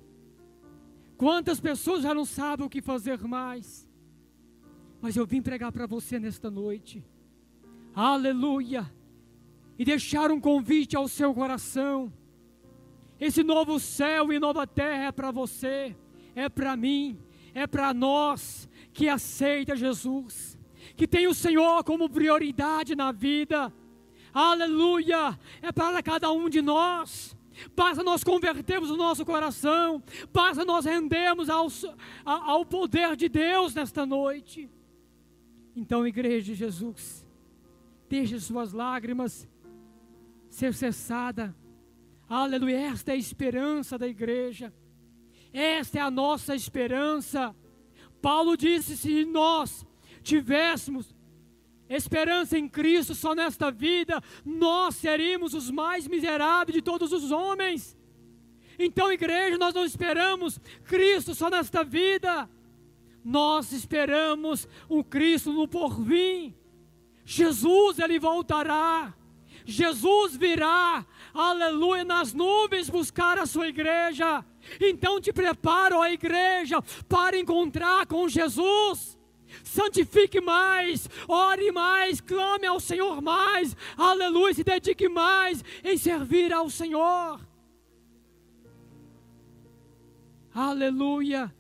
Quantas 1.19 1.60
pessoas 1.60 2.03
já 2.03 2.13
não 2.13 2.23
sabem 2.23 2.65
o 2.65 2.69
que 2.69 2.82
fazer 2.82 3.21
mais? 3.27 3.86
Mas 5.01 5.17
eu 5.17 5.25
vim 5.25 5.41
pregar 5.41 5.69
para 5.69 5.86
você 5.86 6.17
nesta 6.17 6.49
noite. 6.49 7.05
Aleluia! 7.93 8.89
E 9.77 9.84
deixar 9.84 10.32
um 10.32 10.39
convite 10.39 10.95
ao 10.95 11.10
seu 11.10 11.34
coração. 11.34 12.13
Esse 13.19 13.43
novo 13.43 13.82
céu 13.82 14.32
e 14.32 14.39
nova 14.39 14.65
terra 14.65 15.08
é 15.08 15.12
para 15.12 15.29
você, 15.29 15.93
é 16.34 16.47
para 16.47 16.77
mim, 16.77 17.19
é 17.53 17.67
para 17.67 17.93
nós 17.93 18.69
que 18.93 19.10
aceita 19.10 19.75
Jesus, 19.75 20.58
que 20.95 21.05
tem 21.05 21.27
o 21.27 21.34
Senhor 21.34 21.84
como 21.84 22.10
prioridade 22.10 22.95
na 22.95 23.12
vida. 23.12 23.73
Aleluia! 24.34 25.38
É 25.62 25.69
para 25.69 26.01
cada 26.01 26.32
um 26.32 26.49
de 26.49 26.62
nós. 26.62 27.38
Basta 27.75 28.03
nós 28.03 28.23
convertermos 28.23 28.89
o 28.89 28.97
nosso 28.97 29.25
coração, 29.25 30.01
basta 30.31 30.63
nós 30.63 30.85
rendermos 30.85 31.49
ao, 31.49 31.67
ao 32.25 32.65
poder 32.65 33.15
de 33.15 33.29
Deus 33.29 33.73
nesta 33.73 34.05
noite. 34.05 34.69
Então, 35.75 36.07
igreja 36.07 36.47
de 36.47 36.55
Jesus, 36.55 37.25
deixe 38.07 38.39
suas 38.39 38.73
lágrimas 38.73 39.47
ser 40.49 40.73
cessada 40.73 41.55
Aleluia, 42.29 42.77
esta 42.77 43.11
é 43.11 43.15
a 43.15 43.17
esperança 43.17 43.97
da 43.97 44.07
igreja. 44.07 44.71
Esta 45.51 45.97
é 45.97 46.01
a 46.01 46.11
nossa 46.11 46.55
esperança. 46.55 47.55
Paulo 48.21 48.55
disse: 48.55 48.95
se 48.95 49.25
nós 49.25 49.83
tivéssemos 50.21 51.15
esperança 51.97 52.58
em 52.58 52.67
Cristo 52.67 53.15
só 53.15 53.34
nesta 53.34 53.71
vida, 53.71 54.21
nós 54.45 54.95
seríamos 54.95 55.54
os 55.54 55.71
mais 55.71 56.08
miseráveis 56.08 56.75
de 56.75 56.82
todos 56.82 57.12
os 57.12 57.32
homens. 57.32 57.97
Então, 58.78 59.12
igreja, 59.12 59.58
nós 59.58 59.73
não 59.73 59.84
esperamos 59.84 60.60
Cristo 60.86 61.36
só 61.36 61.49
nesta 61.49 61.84
vida, 61.84 62.49
nós 63.23 63.71
esperamos 63.71 64.67
um 64.89 65.04
Cristo 65.04 65.52
no 65.52 65.67
porvir. 65.67 66.54
Jesus, 67.25 67.99
ele 67.99 68.17
voltará. 68.17 69.13
Jesus 69.65 70.36
virá, 70.36 71.06
aleluia, 71.32 72.04
nas 72.04 72.34
nuvens 72.34 72.89
buscar 72.89 73.38
a 73.38 73.45
sua 73.45 73.67
igreja. 73.67 74.43
Então 74.82 75.21
te 75.21 75.32
prepara, 75.32 75.95
ó 75.95 76.08
igreja, 76.08 76.82
para 77.08 77.38
encontrar 77.38 78.08
com 78.08 78.28
Jesus. 78.28 79.18
Santifique 79.69 80.41
mais, 80.41 81.08
ore 81.27 81.71
mais, 81.71 82.19
clame 82.19 82.65
ao 82.65 82.79
Senhor 82.79 83.21
mais, 83.21 83.77
aleluia, 83.95 84.53
se 84.55 84.63
dedique 84.63 85.08
mais 85.08 85.63
em 85.84 85.95
servir 85.95 86.51
ao 86.51 86.71
Senhor. 86.71 87.39
Aleluia, 90.51 91.53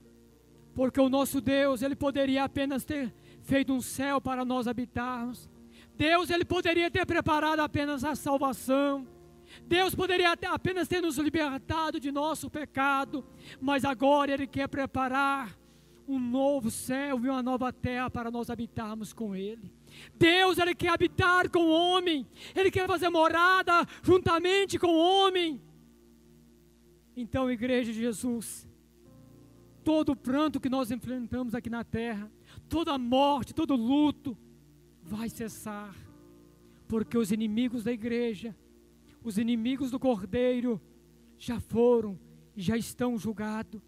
porque 0.73 0.99
o 0.99 1.07
nosso 1.07 1.39
Deus, 1.39 1.83
Ele 1.83 1.95
poderia 1.95 2.45
apenas 2.45 2.83
ter 2.83 3.13
feito 3.43 3.71
um 3.71 3.81
céu 3.81 4.19
para 4.19 4.43
nós 4.43 4.67
habitarmos, 4.67 5.47
Deus 5.95 6.31
ele 6.31 6.45
poderia 6.45 6.89
ter 6.89 7.05
preparado 7.05 7.59
apenas 7.59 8.03
a 8.05 8.15
salvação. 8.15 9.05
Deus 9.67 9.93
poderia 9.93 10.31
apenas 10.31 10.87
ter 10.87 11.01
nos 11.01 11.17
libertado 11.17 11.99
de 11.99 12.09
nosso 12.09 12.49
pecado, 12.49 13.25
mas 13.59 13.83
agora 13.83 14.31
Ele 14.31 14.47
quer 14.47 14.69
preparar 14.69 15.58
um 16.09 16.19
novo 16.19 16.71
céu 16.71 17.23
e 17.23 17.29
uma 17.29 17.43
nova 17.43 17.71
terra 17.71 18.09
para 18.09 18.31
nós 18.31 18.49
habitarmos 18.49 19.13
com 19.13 19.35
Ele. 19.35 19.71
Deus, 20.17 20.57
Ele 20.57 20.73
quer 20.73 20.89
habitar 20.89 21.49
com 21.49 21.59
o 21.59 21.71
homem, 21.71 22.25
Ele 22.55 22.71
quer 22.71 22.87
fazer 22.87 23.09
morada 23.09 23.85
juntamente 24.01 24.79
com 24.79 24.87
o 24.87 24.97
homem. 24.97 25.61
Então, 27.15 27.51
Igreja 27.51 27.93
de 27.93 27.99
Jesus, 27.99 28.67
todo 29.83 30.13
o 30.13 30.15
pranto 30.15 30.59
que 30.59 30.69
nós 30.69 30.89
enfrentamos 30.89 31.53
aqui 31.53 31.69
na 31.69 31.83
terra, 31.83 32.31
toda 32.67 32.93
a 32.93 32.97
morte, 32.97 33.53
todo 33.53 33.75
luto, 33.75 34.35
vai 35.03 35.29
cessar, 35.29 35.95
porque 36.87 37.17
os 37.17 37.31
inimigos 37.31 37.83
da 37.83 37.91
igreja, 37.91 38.55
os 39.23 39.37
inimigos 39.37 39.91
do 39.91 39.99
cordeiro, 39.99 40.81
já 41.37 41.59
foram 41.59 42.19
e 42.55 42.61
já 42.61 42.75
estão 42.75 43.17
julgados. 43.17 43.81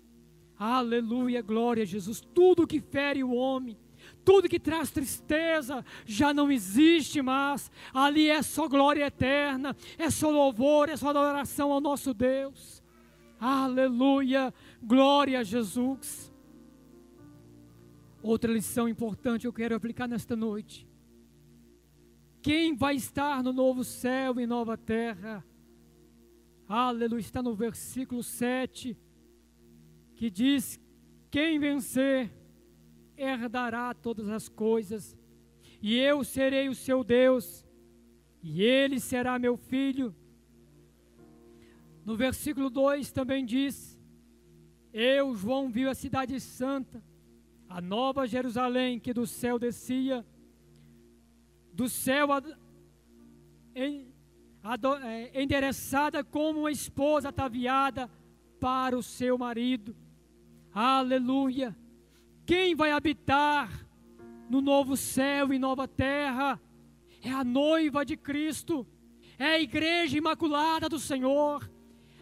Aleluia, 0.64 1.42
glória 1.42 1.82
a 1.82 1.86
Jesus. 1.88 2.22
Tudo 2.22 2.68
que 2.68 2.80
fere 2.80 3.24
o 3.24 3.32
homem, 3.32 3.76
tudo 4.24 4.48
que 4.48 4.60
traz 4.60 4.92
tristeza 4.92 5.84
já 6.06 6.32
não 6.36 6.52
existe 6.52 7.20
mais. 7.20 7.72
Ali 7.92 8.30
é 8.30 8.44
só 8.44 8.68
glória 8.68 9.08
eterna, 9.08 9.76
é 9.98 10.12
só 10.12 10.30
louvor, 10.30 10.88
é 10.88 10.96
só 10.96 11.10
adoração 11.10 11.72
ao 11.72 11.82
nosso 11.82 12.14
Deus. 12.14 12.84
Aleluia, 13.40 14.54
glória 14.84 15.40
a 15.40 15.44
Jesus. 15.44 16.32
Outra 18.22 18.54
lição 18.54 18.88
importante 18.88 19.48
eu 19.48 19.54
quero 19.54 19.74
aplicar 19.74 20.08
nesta 20.08 20.36
noite. 20.36 20.88
Quem 22.40 22.76
vai 22.76 22.98
estar 22.98 23.42
no 23.42 23.52
novo 23.52 23.84
céu 23.84 24.40
e 24.40 24.46
nova 24.46 24.78
terra? 24.78 25.44
Aleluia, 26.70 27.20
está 27.20 27.42
no 27.42 27.56
versículo 27.56 28.22
7, 28.22 28.96
que 30.22 30.30
diz: 30.30 30.80
Quem 31.32 31.58
vencer 31.58 32.32
herdará 33.18 33.92
todas 33.92 34.30
as 34.30 34.48
coisas, 34.48 35.18
e 35.82 35.98
eu 35.98 36.24
serei 36.24 36.70
o 36.70 36.76
seu 36.76 37.04
Deus, 37.04 37.66
e 38.44 38.62
ele 38.62 39.00
será 39.00 39.40
meu 39.40 39.58
filho. 39.58 40.16
No 42.06 42.16
versículo 42.16 42.70
2 42.70 43.12
também 43.12 43.44
diz: 43.44 44.00
Eu, 44.94 45.36
João, 45.36 45.72
vi 45.72 45.88
a 45.88 45.96
cidade 45.96 46.40
santa, 46.40 47.04
a 47.68 47.82
nova 47.82 48.28
Jerusalém 48.28 49.00
que 49.00 49.16
do 49.16 49.26
céu 49.26 49.58
descia 49.58 50.24
do 51.74 51.90
céu 51.90 52.28
é, 53.74 55.42
endereçada 55.42 56.24
como 56.24 56.60
uma 56.60 56.72
esposa 56.72 57.30
ataviada 57.30 58.08
para 58.60 58.96
o 58.96 59.02
seu 59.02 59.36
marido. 59.36 59.96
Aleluia! 60.74 61.76
Quem 62.46 62.76
vai 62.76 62.92
habitar 62.92 63.70
no 64.50 64.62
novo 64.62 64.96
céu 64.96 65.54
e 65.54 65.60
nova 65.60 65.86
terra? 65.88 66.60
É 67.22 67.30
a 67.30 67.44
noiva 67.44 68.06
de 68.06 68.16
Cristo, 68.16 68.88
é 69.38 69.46
a 69.46 69.60
igreja 69.60 70.18
imaculada 70.18 70.88
do 70.88 70.98
Senhor, 70.98 71.70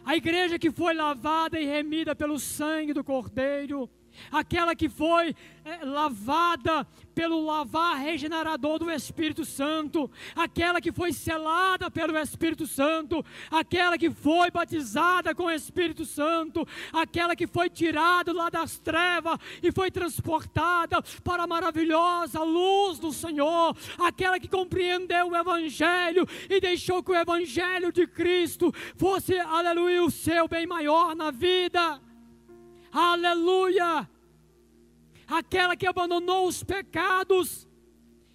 a 0.04 0.16
igreja 0.16 0.58
que 0.58 0.70
foi 0.70 0.94
lavada 0.94 1.60
e 1.60 1.64
remida 1.64 2.14
pelo 2.14 2.38
sangue 2.38 2.92
do 2.92 3.04
Cordeiro 3.04 3.88
aquela 4.30 4.74
que 4.74 4.88
foi 4.88 5.34
é, 5.64 5.84
lavada 5.84 6.86
pelo 7.14 7.44
lavar 7.44 7.98
regenerador 7.98 8.78
do 8.78 8.90
Espírito 8.90 9.44
Santo, 9.44 10.10
aquela 10.34 10.80
que 10.80 10.90
foi 10.90 11.12
selada 11.12 11.90
pelo 11.90 12.16
Espírito 12.16 12.66
Santo, 12.66 13.24
aquela 13.50 13.98
que 13.98 14.10
foi 14.10 14.50
batizada 14.50 15.34
com 15.34 15.44
o 15.44 15.50
Espírito 15.50 16.04
Santo, 16.04 16.66
aquela 16.92 17.36
que 17.36 17.46
foi 17.46 17.68
tirada 17.68 18.32
lá 18.32 18.48
das 18.48 18.78
trevas 18.78 19.38
e 19.62 19.70
foi 19.70 19.90
transportada 19.90 21.02
para 21.22 21.42
a 21.42 21.46
maravilhosa 21.46 22.42
luz 22.42 22.98
do 22.98 23.12
Senhor, 23.12 23.76
aquela 23.98 24.40
que 24.40 24.48
compreendeu 24.48 25.28
o 25.28 25.36
Evangelho 25.36 26.26
e 26.48 26.60
deixou 26.60 27.02
que 27.02 27.12
o 27.12 27.16
Evangelho 27.16 27.92
de 27.92 28.06
Cristo 28.06 28.72
fosse, 28.96 29.38
aleluia, 29.38 30.02
o 30.02 30.10
seu 30.10 30.48
bem 30.48 30.66
maior 30.66 31.14
na 31.14 31.30
vida. 31.30 32.09
Aleluia! 32.92 34.08
Aquela 35.26 35.76
que 35.76 35.86
abandonou 35.86 36.48
os 36.48 36.62
pecados 36.62 37.68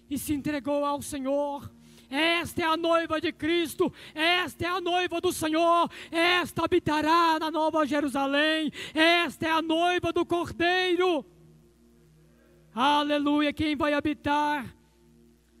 e 0.08 0.18
se 0.18 0.32
entregou 0.32 0.84
ao 0.84 1.02
Senhor. 1.02 1.70
Esta 2.08 2.62
é 2.62 2.64
a 2.64 2.76
noiva 2.76 3.20
de 3.20 3.32
Cristo, 3.32 3.92
esta 4.14 4.64
é 4.64 4.68
a 4.68 4.80
noiva 4.80 5.20
do 5.20 5.32
Senhor, 5.32 5.90
esta 6.10 6.64
habitará 6.64 7.36
na 7.40 7.50
Nova 7.50 7.84
Jerusalém, 7.84 8.72
esta 8.94 9.46
é 9.46 9.50
a 9.50 9.60
noiva 9.60 10.12
do 10.12 10.24
Cordeiro. 10.24 11.26
Aleluia, 12.72 13.52
quem 13.52 13.74
vai 13.74 13.92
habitar? 13.92 14.72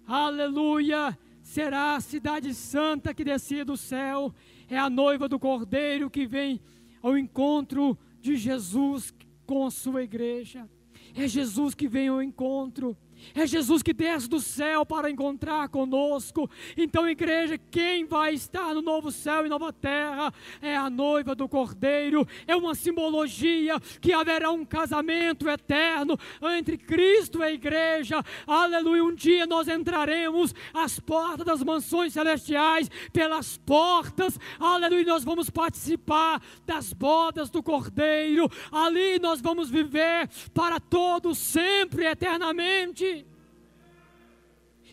Aleluia, 0.06 1.18
será 1.42 1.96
a 1.96 2.00
cidade 2.00 2.54
santa 2.54 3.12
que 3.12 3.24
descia 3.24 3.64
do 3.64 3.76
céu, 3.76 4.32
é 4.70 4.78
a 4.78 4.88
noiva 4.88 5.28
do 5.28 5.40
Cordeiro 5.40 6.08
que 6.08 6.26
vem 6.26 6.60
ao 7.02 7.18
encontro 7.18 7.98
de 8.26 8.36
Jesus 8.36 9.14
com 9.46 9.64
a 9.64 9.70
sua 9.70 10.02
igreja. 10.02 10.68
É 11.14 11.28
Jesus 11.28 11.74
que 11.74 11.86
vem 11.86 12.08
ao 12.08 12.20
encontro. 12.20 12.96
É 13.34 13.46
Jesus 13.46 13.82
que 13.82 13.92
desce 13.92 14.28
do 14.28 14.40
céu 14.40 14.84
para 14.84 15.10
encontrar 15.10 15.68
conosco. 15.68 16.48
Então, 16.76 17.08
igreja, 17.08 17.58
quem 17.70 18.04
vai 18.04 18.34
estar 18.34 18.74
no 18.74 18.82
novo 18.82 19.10
céu 19.10 19.46
e 19.46 19.48
nova 19.48 19.72
terra 19.72 20.32
é 20.60 20.76
a 20.76 20.88
noiva 20.90 21.34
do 21.34 21.48
Cordeiro. 21.48 22.26
É 22.46 22.56
uma 22.56 22.74
simbologia 22.74 23.78
que 24.00 24.12
haverá 24.12 24.50
um 24.50 24.64
casamento 24.64 25.48
eterno 25.48 26.18
entre 26.56 26.76
Cristo 26.76 27.40
e 27.40 27.42
a 27.42 27.52
igreja. 27.52 28.22
Aleluia. 28.46 29.04
Um 29.04 29.14
dia 29.14 29.46
nós 29.46 29.68
entraremos 29.68 30.54
às 30.72 30.98
portas 30.98 31.46
das 31.46 31.62
mansões 31.62 32.12
celestiais, 32.12 32.90
pelas 33.12 33.56
portas. 33.58 34.38
Aleluia. 34.58 35.04
Nós 35.04 35.24
vamos 35.24 35.50
participar 35.50 36.42
das 36.64 36.92
bodas 36.92 37.50
do 37.50 37.62
Cordeiro. 37.62 38.50
Ali 38.70 39.18
nós 39.18 39.40
vamos 39.40 39.70
viver 39.70 40.28
para 40.52 40.80
todos 40.80 41.38
sempre, 41.38 42.06
eternamente. 42.06 43.05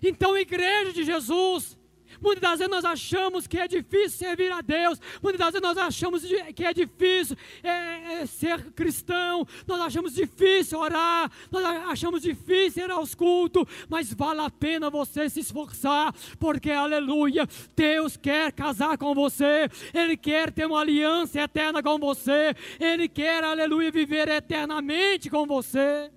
Então, 0.04 0.38
igreja 0.38 0.92
de 0.92 1.02
Jesus, 1.06 1.78
muitas 2.22 2.60
vezes 2.60 2.70
nós 2.70 2.84
achamos 2.84 3.48
que 3.48 3.58
é 3.58 3.68
difícil 3.70 4.18
servir 4.20 4.52
a 4.52 4.60
Deus, 4.60 5.00
muitas 5.22 5.48
vezes 5.48 5.62
nós 5.62 5.78
achamos 5.78 6.24
que 6.54 6.66
é 6.66 6.74
difícil 6.74 7.38
é, 7.64 8.22
é, 8.22 8.26
ser 8.26 8.72
cristão, 8.72 9.48
nós 9.66 9.80
achamos 9.80 10.14
difícil 10.14 10.78
orar, 10.78 11.32
nós 11.50 11.64
achamos 11.64 12.22
difícil 12.22 12.84
ir 12.84 12.92
aos 12.92 13.16
cultos, 13.16 13.64
mas 13.88 14.14
vale 14.14 14.42
a 14.42 14.50
pena 14.50 14.90
você 14.90 15.30
se 15.30 15.40
esforçar, 15.40 16.14
porque 16.38 16.70
aleluia, 16.70 17.48
Deus 17.74 18.18
quer 18.18 18.52
casar 18.52 18.98
com 18.98 19.16
você, 19.16 19.70
Ele 19.94 20.18
quer 20.18 20.52
ter 20.52 20.66
uma 20.66 20.82
aliança 20.82 21.40
eterna 21.40 21.82
com 21.82 21.98
você, 21.98 22.54
Ele 22.78 23.08
quer, 23.08 23.42
aleluia, 23.42 23.90
viver 23.90 24.28
eternamente 24.28 25.30
com 25.30 25.46
você. 25.46 26.12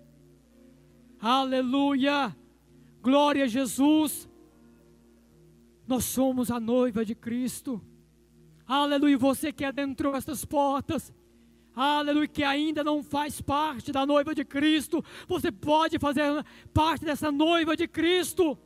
Aleluia. 1.20 2.36
Glória 3.06 3.44
a 3.44 3.46
Jesus. 3.46 4.28
Nós 5.86 6.02
somos 6.06 6.50
a 6.50 6.58
noiva 6.58 7.04
de 7.04 7.14
Cristo. 7.14 7.80
Aleluia, 8.66 9.16
você 9.16 9.52
que 9.52 9.64
adentrou 9.64 10.16
estas 10.16 10.44
portas. 10.44 11.14
Aleluia, 11.72 12.26
que 12.26 12.42
ainda 12.42 12.82
não 12.82 13.04
faz 13.04 13.40
parte 13.40 13.92
da 13.92 14.04
noiva 14.04 14.34
de 14.34 14.44
Cristo, 14.44 15.04
você 15.28 15.52
pode 15.52 16.00
fazer 16.00 16.44
parte 16.74 17.04
dessa 17.04 17.30
noiva 17.30 17.76
de 17.76 17.86
Cristo. 17.86 18.58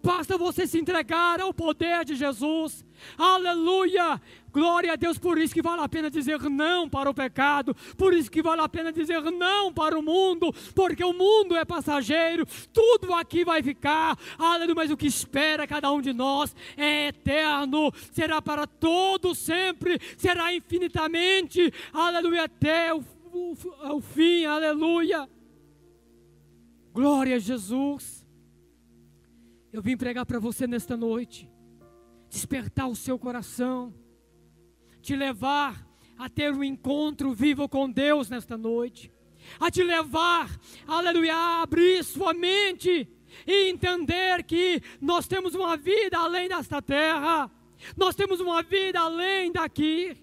Basta 0.00 0.38
você 0.38 0.68
se 0.68 0.78
entregar 0.78 1.40
ao 1.40 1.52
poder 1.52 2.04
de 2.04 2.14
Jesus. 2.14 2.84
Aleluia! 3.18 4.22
Glória 4.52 4.92
a 4.92 4.96
Deus, 4.96 5.18
por 5.18 5.38
isso 5.38 5.54
que 5.54 5.62
vale 5.62 5.82
a 5.82 5.88
pena 5.88 6.10
dizer 6.10 6.40
não 6.50 6.88
para 6.88 7.08
o 7.08 7.14
pecado, 7.14 7.74
por 7.96 8.12
isso 8.14 8.30
que 8.30 8.42
vale 8.42 8.60
a 8.60 8.68
pena 8.68 8.92
dizer 8.92 9.22
não 9.30 9.72
para 9.72 9.98
o 9.98 10.02
mundo, 10.02 10.52
porque 10.74 11.04
o 11.04 11.12
mundo 11.12 11.56
é 11.56 11.64
passageiro, 11.64 12.46
tudo 12.72 13.12
aqui 13.14 13.44
vai 13.44 13.62
ficar, 13.62 14.18
aleluia, 14.38 14.74
mas 14.74 14.90
o 14.90 14.96
que 14.96 15.06
espera 15.06 15.66
cada 15.66 15.90
um 15.92 16.00
de 16.00 16.12
nós 16.12 16.54
é 16.76 17.08
eterno, 17.08 17.92
será 18.12 18.42
para 18.42 18.66
todo 18.66 19.34
sempre, 19.34 19.98
será 20.16 20.52
infinitamente, 20.52 21.72
aleluia, 21.92 22.44
até 22.44 22.92
o, 22.94 23.02
o, 23.32 23.56
o 23.96 24.00
fim, 24.00 24.44
aleluia. 24.44 25.28
Glória 26.92 27.36
a 27.36 27.38
Jesus. 27.38 28.26
Eu 29.72 29.80
vim 29.80 29.96
pregar 29.96 30.26
para 30.26 30.40
você 30.40 30.66
nesta 30.66 30.96
noite, 30.96 31.48
despertar 32.28 32.88
o 32.88 32.96
seu 32.96 33.16
coração, 33.18 33.94
te 35.00 35.16
levar 35.16 35.86
a 36.18 36.28
ter 36.28 36.52
um 36.52 36.62
encontro 36.62 37.32
vivo 37.32 37.68
com 37.68 37.90
Deus 37.90 38.28
nesta 38.28 38.56
noite, 38.56 39.10
a 39.58 39.70
te 39.70 39.82
levar, 39.82 40.50
aleluia, 40.86 41.34
a 41.34 41.62
abrir 41.62 42.04
sua 42.04 42.34
mente 42.34 43.08
e 43.46 43.70
entender 43.70 44.44
que 44.44 44.82
nós 45.00 45.26
temos 45.26 45.54
uma 45.54 45.76
vida 45.76 46.18
além 46.18 46.48
desta 46.48 46.82
terra, 46.82 47.50
nós 47.96 48.14
temos 48.14 48.40
uma 48.40 48.62
vida 48.62 49.00
além 49.00 49.50
daqui. 49.50 50.16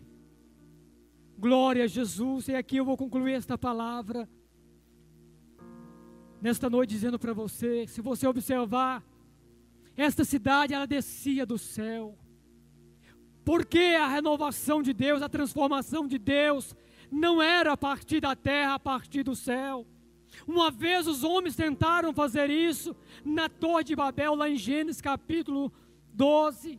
Glória 1.40 1.86
a 1.86 1.88
Jesus, 1.88 2.48
e 2.48 2.56
aqui 2.56 2.78
eu 2.78 2.86
vou 2.86 2.98
concluir 2.98 3.34
esta 3.34 3.58
palavra. 3.58 4.30
Nesta 6.40 6.70
noite, 6.70 6.92
dizendo 6.92 7.18
para 7.18 7.34
você: 7.34 7.88
se 7.88 8.02
você 8.02 8.28
observar, 8.28 9.04
esta 9.96 10.24
cidade 10.24 10.74
ela 10.74 10.86
descia 10.86 11.46
do 11.46 11.58
céu. 11.58 12.18
Porque 13.48 13.96
a 13.98 14.10
renovação 14.10 14.84
de 14.84 14.92
Deus, 14.92 15.22
a 15.22 15.30
transformação 15.30 16.06
de 16.06 16.18
Deus, 16.18 16.76
não 17.10 17.42
era 17.42 17.72
a 17.72 17.78
partir 17.78 18.20
da 18.20 18.36
terra, 18.36 18.74
a 18.74 18.80
partir 18.80 19.24
do 19.24 19.38
céu. 19.38 19.88
Uma 20.46 20.70
vez 20.70 21.08
os 21.08 21.24
homens 21.24 21.56
tentaram 21.56 22.14
fazer 22.14 22.50
isso 22.50 22.94
na 23.24 23.48
Torre 23.48 23.86
de 23.86 23.96
Babel, 23.96 24.36
lá 24.36 24.50
em 24.50 24.58
Gênesis 24.58 25.00
capítulo 25.00 25.72
12. 26.12 26.78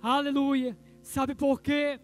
Aleluia. 0.00 0.78
Sabe 1.02 1.34
por 1.34 1.60
quê? 1.60 2.00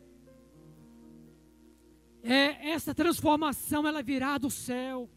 É, 2.22 2.72
essa 2.72 2.94
transformação 2.94 3.88
ela 3.88 4.02
virá 4.02 4.36
do 4.36 4.50
céu. 4.50 5.08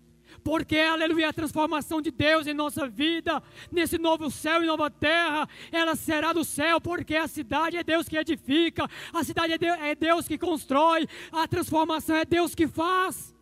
Porque, 0.44 0.78
aleluia, 0.78 1.30
a 1.30 1.34
transformação 1.34 2.02
de 2.02 2.12
Deus 2.12 2.48
em 2.48 2.54
nossa 2.54 2.88
vida, 2.88 3.42
nesse 3.72 3.98
novo 3.98 4.32
céu 4.32 4.64
e 4.64 4.66
nova 4.66 4.90
terra, 4.90 5.48
ela 5.72 5.96
será 5.96 6.34
do 6.34 6.44
céu, 6.44 6.80
porque 6.80 7.16
a 7.16 7.28
cidade 7.28 7.78
é 7.78 7.84
Deus 7.84 8.08
que 8.08 8.18
edifica, 8.18 8.90
a 9.14 9.24
cidade 9.24 9.54
é 9.54 9.96
Deus 9.96 10.28
que 10.28 10.38
constrói, 10.38 11.08
a 11.32 11.48
transformação 11.48 12.16
é 12.16 12.26
Deus 12.26 12.56
que 12.56 12.68
faz. 12.68 13.34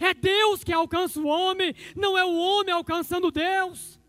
É 0.00 0.14
Deus 0.14 0.64
que 0.64 0.72
alcança 0.72 1.20
o 1.20 1.26
homem, 1.26 1.74
não 1.94 2.16
é 2.16 2.24
o 2.24 2.34
homem 2.34 2.72
alcançando 2.72 3.30
Deus. 3.30 4.00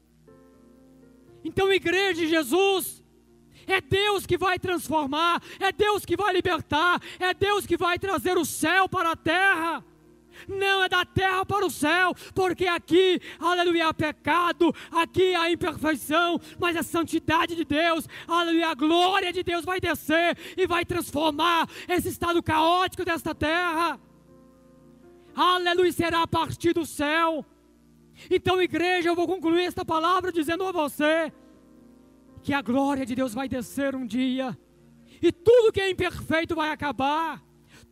Então, 1.44 1.72
igreja 1.72 2.22
de 2.22 2.28
Jesus, 2.28 3.04
é 3.68 3.82
Deus 3.82 4.26
que 4.26 4.38
vai 4.38 4.58
transformar, 4.58 5.42
é 5.60 5.72
Deus 5.72 6.06
que 6.06 6.16
vai 6.16 6.34
libertar, 6.34 7.02
é 7.20 7.34
Deus 7.34 7.66
que 7.66 7.78
vai 7.78 8.00
trazer 8.00 8.38
o 8.38 8.46
céu 8.46 8.88
para 8.88 9.12
a 9.12 9.16
terra 9.16 9.84
não 10.48 10.84
é 10.84 10.90
da 10.90 11.06
terra 11.06 11.46
para 11.46 11.66
o 11.66 11.70
céu, 11.70 12.14
porque 12.34 12.68
aqui, 12.68 13.20
aleluia, 13.40 13.88
há 13.88 13.94
pecado, 13.94 14.74
aqui 14.92 15.34
há 15.36 15.52
imperfeição, 15.52 16.40
mas 16.60 16.76
a 16.76 16.84
santidade 16.84 17.56
de 17.56 17.66
Deus, 17.66 18.08
aleluia, 18.28 18.70
a 18.70 18.76
glória 18.76 19.32
de 19.32 19.44
Deus 19.44 19.66
vai 19.66 19.80
descer 19.80 20.38
e 20.58 20.68
vai 20.68 20.86
transformar 20.86 21.70
esse 21.88 22.10
estado 22.10 22.42
caótico 22.42 23.06
desta 23.06 23.34
terra. 23.34 24.00
Aleluia, 25.36 25.92
será 25.92 26.22
a 26.22 26.28
partir 26.28 26.74
do 26.74 26.86
céu. 26.86 27.46
Então, 28.32 28.62
igreja, 28.62 29.10
eu 29.10 29.16
vou 29.16 29.28
concluir 29.28 29.66
esta 29.66 29.84
palavra 29.84 30.32
dizendo 30.32 30.66
a 30.66 30.72
você 30.72 31.32
que 32.42 32.54
a 32.54 32.62
glória 32.62 33.06
de 33.06 33.16
Deus 33.16 33.34
vai 33.34 33.50
descer 33.50 33.96
um 33.96 34.06
dia, 34.06 34.58
e 35.22 35.32
tudo 35.32 35.72
que 35.72 35.82
é 35.82 35.90
imperfeito 35.90 36.56
vai 36.56 36.70
acabar, 36.70 37.44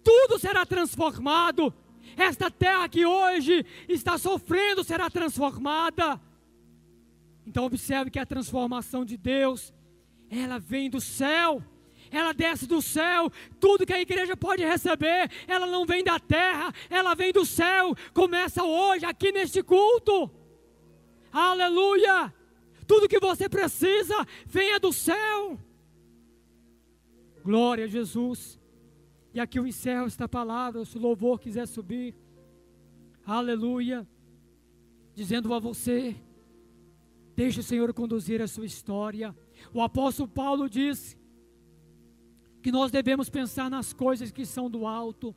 tudo 0.04 0.38
será 0.38 0.66
transformado 0.66 1.74
esta 2.18 2.50
terra 2.50 2.88
que 2.90 3.06
hoje 3.06 3.66
está 3.88 4.18
sofrendo 4.18 4.84
será 4.84 5.10
transformada. 5.10 6.20
Então 7.46 7.66
observe 7.66 8.10
que 8.12 8.20
a 8.20 8.26
transformação 8.26 9.04
de 9.04 9.18
Deus, 9.18 9.74
ela 10.30 10.60
vem 10.60 10.90
do 10.90 11.02
céu. 11.02 11.62
Ela 12.12 12.32
desce 12.32 12.68
do 12.68 12.80
céu, 12.80 13.32
tudo 13.60 13.88
que 13.88 13.94
a 13.94 14.00
igreja 14.00 14.38
pode 14.38 14.64
receber, 14.64 15.32
ela 15.48 15.66
não 15.66 15.84
vem 15.84 16.04
da 16.04 16.20
terra, 16.20 16.72
ela 16.88 17.16
vem 17.16 17.32
do 17.34 17.44
céu. 17.44 17.96
Começa 18.14 18.64
hoje, 18.64 19.04
aqui 19.04 19.32
neste 19.32 19.64
culto. 19.64 20.30
Aleluia! 21.32 22.32
Tudo 22.86 23.10
que 23.10 23.20
você 23.20 23.50
precisa, 23.50 24.16
venha 24.46 24.80
do 24.80 24.94
céu. 24.94 25.60
Glória 27.44 27.86
a 27.86 27.88
Jesus. 27.88 28.60
E 29.34 29.40
aqui 29.40 29.58
eu 29.58 29.66
encerro 29.66 30.06
esta 30.06 30.30
palavra, 30.30 30.86
se 30.86 30.98
o 30.98 31.02
louvor 31.02 31.40
quiser 31.40 31.68
subir. 31.68 32.16
Aleluia. 33.26 34.08
Dizendo 35.16 35.54
a 35.54 35.60
você, 35.60 36.16
deixe 37.36 37.60
o 37.60 37.64
Senhor 37.64 37.92
conduzir 37.94 38.42
a 38.42 38.48
sua 38.48 38.66
história. 38.66 39.36
O 39.74 39.82
apóstolo 39.82 40.30
Paulo 40.30 40.70
disse 40.70 41.18
que 42.62 42.72
nós 42.72 42.92
devemos 42.92 43.30
pensar 43.30 43.72
nas 43.72 43.92
coisas 43.92 44.32
que 44.32 44.46
são 44.46 44.70
do 44.70 44.86
alto, 44.86 45.36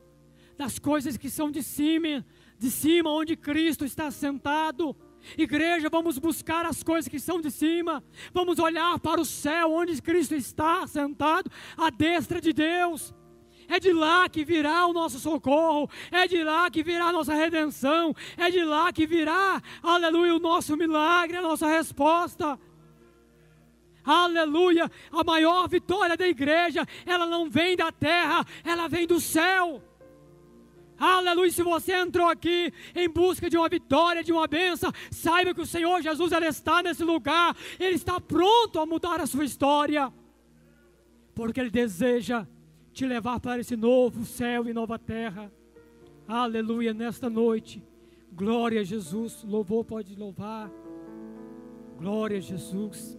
nas 0.59 0.79
coisas 0.79 1.17
que 1.17 1.31
são 1.31 1.51
de 1.51 1.63
cima, 1.63 2.25
de 2.59 2.71
cima 2.71 3.11
onde 3.11 3.35
Cristo 3.35 3.85
está 3.85 4.11
sentado. 4.11 4.95
Igreja, 5.39 5.89
vamos 5.89 6.19
buscar 6.19 6.67
as 6.67 6.83
coisas 6.83 7.09
que 7.09 7.19
são 7.19 7.41
de 7.41 7.51
cima, 7.51 8.05
vamos 8.33 8.59
olhar 8.59 8.99
para 9.01 9.21
o 9.21 9.25
céu 9.25 9.73
onde 9.73 10.01
Cristo 10.03 10.35
está 10.35 10.87
sentado, 10.87 11.51
à 11.77 11.91
destra 11.91 12.41
de 12.43 12.53
Deus. 12.53 13.15
É 13.69 13.81
de 13.81 13.93
lá 13.93 14.29
que 14.29 14.45
virá 14.45 14.87
o 14.87 14.93
nosso 14.93 15.19
socorro, 15.19 15.91
é 16.11 16.27
de 16.27 16.43
lá 16.43 16.71
que 16.71 16.83
virá 16.83 17.07
a 17.07 17.13
nossa 17.13 17.35
redenção, 17.35 18.15
é 18.37 18.51
de 18.51 18.63
lá 18.63 18.93
que 18.93 19.07
virá, 19.07 19.63
aleluia, 19.83 20.35
o 20.35 20.39
nosso 20.39 20.77
milagre, 20.77 21.37
a 21.37 21.43
nossa 21.43 21.67
resposta. 21.67 22.59
Aleluia, 24.05 24.89
a 25.11 25.25
maior 25.25 25.69
vitória 25.69 26.17
da 26.17 26.29
igreja, 26.29 26.87
ela 27.05 27.27
não 27.27 27.51
vem 27.51 27.77
da 27.77 27.91
terra, 27.91 28.47
ela 28.65 28.89
vem 28.89 29.05
do 29.05 29.19
céu. 29.19 29.83
Aleluia, 30.99 31.51
se 31.51 31.63
você 31.63 31.93
entrou 31.93 32.29
aqui 32.29 32.73
em 32.95 33.09
busca 33.09 33.51
de 33.51 33.57
uma 33.57 33.69
vitória, 33.69 34.25
de 34.25 34.33
uma 34.33 34.47
benção, 34.47 34.93
saiba 35.11 35.53
que 35.53 35.61
o 35.61 35.67
Senhor 35.67 36.01
Jesus 36.01 36.33
ele 36.33 36.47
está 36.47 36.83
nesse 36.83 37.05
lugar, 37.05 37.55
Ele 37.79 37.97
está 37.97 38.19
pronto 38.21 38.79
a 38.79 38.87
mudar 38.87 39.21
a 39.21 39.27
sua 39.27 39.45
história, 39.45 40.11
porque 41.35 41.61
Ele 41.61 41.69
deseja 41.69 42.47
te 42.97 43.05
levar 43.05 43.39
para 43.39 43.61
esse 43.61 43.77
novo 43.77 44.25
céu 44.25 44.67
e 44.67 44.73
nova 44.73 44.99
terra. 44.99 45.53
Aleluia, 46.27 46.95
nesta 46.95 47.29
noite. 47.29 47.85
Glória 48.33 48.81
a 48.81 48.85
Jesus. 48.85 49.45
Louvor 49.45 49.85
pode 49.85 50.15
louvar. 50.17 50.71
Glória 51.99 52.39
a 52.39 52.41
Jesus. 52.41 53.16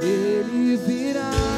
Ele 0.00 0.76
virá 0.76 1.57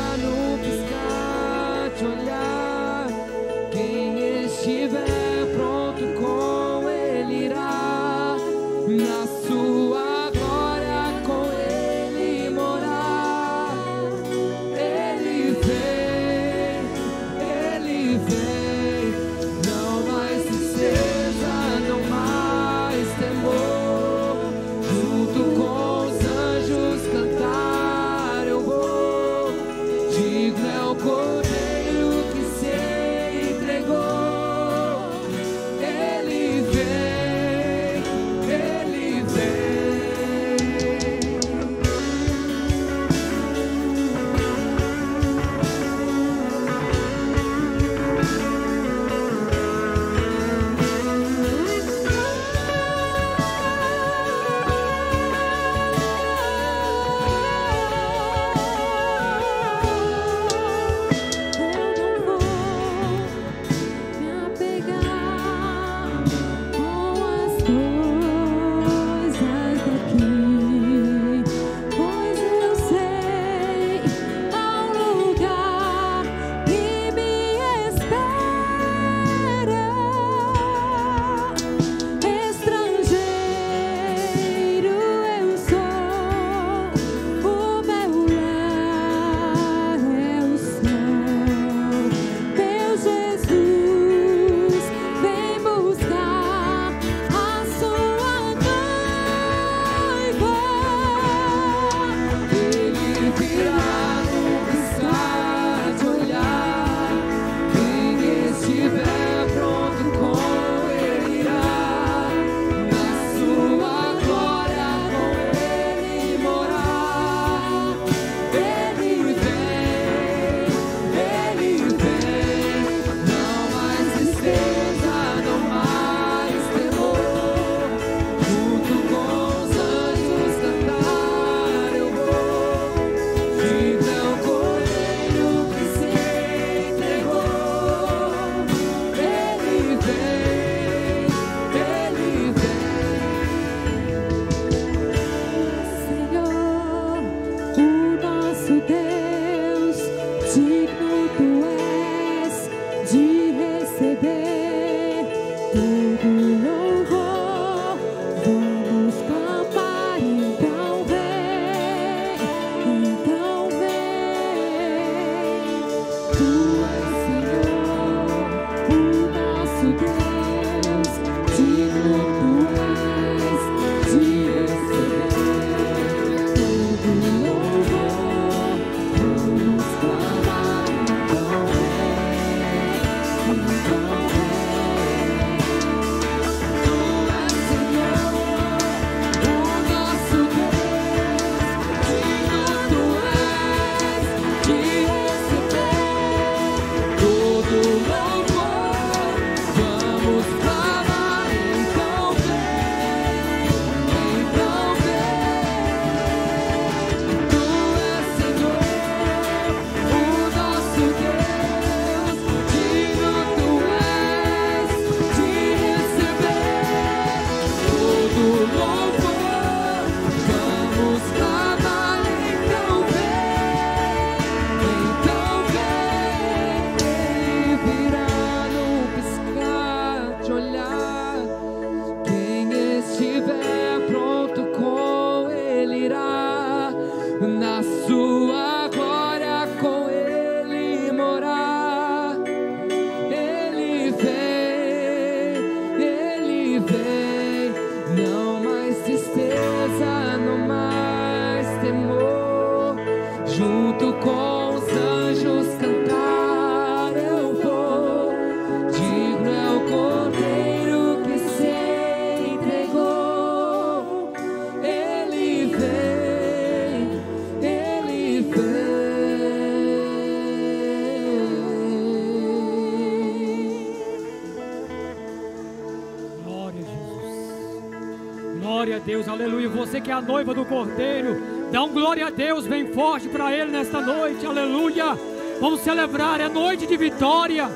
a 280.21 280.23
noiva 280.23 280.53
do 280.53 280.67
Cordeiro, 280.67 281.41
dá 281.73 281.83
um 281.83 281.89
glória 281.89 282.27
a 282.27 282.31
Deus 282.31 282.67
bem 282.67 282.93
forte 282.93 283.27
para 283.29 283.57
Ele 283.57 283.71
nesta 283.71 284.03
noite, 284.03 284.45
aleluia. 284.45 285.19
Vamos 285.59 285.81
celebrar, 285.81 286.41
é 286.41 286.49
noite 286.49 286.87
de 286.87 286.97
vitória, 286.97 287.69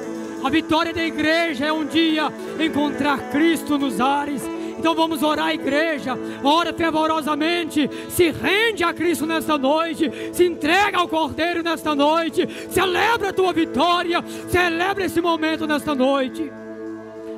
A 0.44 0.50
vitória 0.50 0.92
da 0.92 1.02
igreja 1.02 1.64
é 1.64 1.72
um 1.72 1.86
dia 1.86 2.30
encontrar 2.60 3.30
Cristo 3.30 3.78
nos 3.78 3.98
ares. 3.98 4.42
Então 4.78 4.94
vamos 4.94 5.22
orar, 5.22 5.54
igreja. 5.54 6.18
Ora 6.42 6.70
fervorosamente. 6.70 7.88
Se 8.10 8.30
rende 8.30 8.84
a 8.84 8.92
Cristo 8.92 9.24
nesta 9.24 9.56
noite. 9.56 10.12
Se 10.34 10.44
entrega 10.44 10.98
ao 10.98 11.08
Cordeiro 11.08 11.62
nesta 11.62 11.94
noite. 11.94 12.46
Celebra 12.68 13.30
a 13.30 13.32
tua 13.32 13.54
vitória. 13.54 14.22
Celebra 14.50 15.06
esse 15.06 15.18
momento 15.22 15.66
nesta 15.66 15.94
noite. 15.94 16.52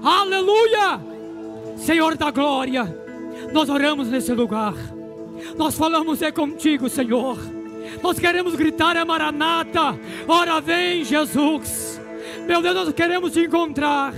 Aleluia! 0.02 1.00
Senhor 1.76 2.16
da 2.16 2.32
glória, 2.32 3.05
nós 3.56 3.70
oramos 3.70 4.08
nesse 4.08 4.34
lugar. 4.34 4.74
Nós 5.56 5.74
falamos 5.74 6.20
é 6.20 6.30
contigo, 6.30 6.90
Senhor. 6.90 7.38
Nós 8.02 8.18
queremos 8.18 8.54
gritar 8.54 8.96
é 8.96 9.02
Maranata. 9.02 9.98
Ora 10.28 10.60
vem, 10.60 11.02
Jesus. 11.02 11.98
Meu 12.46 12.60
Deus, 12.60 12.74
nós 12.74 12.92
queremos 12.92 13.32
te 13.32 13.40
encontrar. 13.40 14.12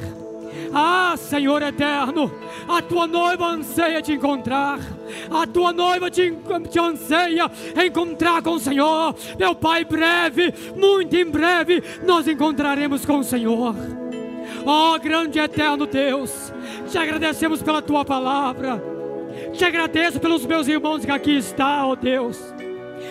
Ah, 0.74 1.14
Senhor 1.16 1.62
eterno, 1.62 2.32
a 2.68 2.82
tua 2.82 3.07
noiva 3.07 3.47
anseia 3.47 4.03
te 4.03 4.12
encontrar. 4.12 4.80
A 5.30 5.47
tua 5.47 5.72
noiva 5.72 6.11
te, 6.11 6.36
te 6.68 6.80
anseia 6.80 7.49
encontrar 7.86 8.43
com 8.43 8.55
o 8.55 8.59
Senhor. 8.59 9.14
Meu 9.39 9.55
Pai, 9.55 9.84
breve, 9.84 10.53
muito 10.76 11.14
em 11.14 11.24
breve, 11.24 11.80
nós 12.05 12.26
encontraremos 12.26 13.07
com 13.07 13.18
o 13.18 13.24
Senhor. 13.24 13.76
Ó 14.66 14.99
grande 14.99 15.39
e 15.39 15.43
eterno 15.43 15.86
Deus, 15.86 16.53
te 16.91 16.99
agradecemos 16.99 17.62
pela 17.62 17.80
tua 17.80 18.05
palavra. 18.05 18.98
Te 19.59 19.65
agradeço 19.65 20.21
pelos 20.21 20.47
meus 20.47 20.69
irmãos 20.69 21.05
que 21.05 21.11
aqui 21.11 21.37
estão, 21.37 21.91
ó 21.91 21.97
Deus. 21.97 22.55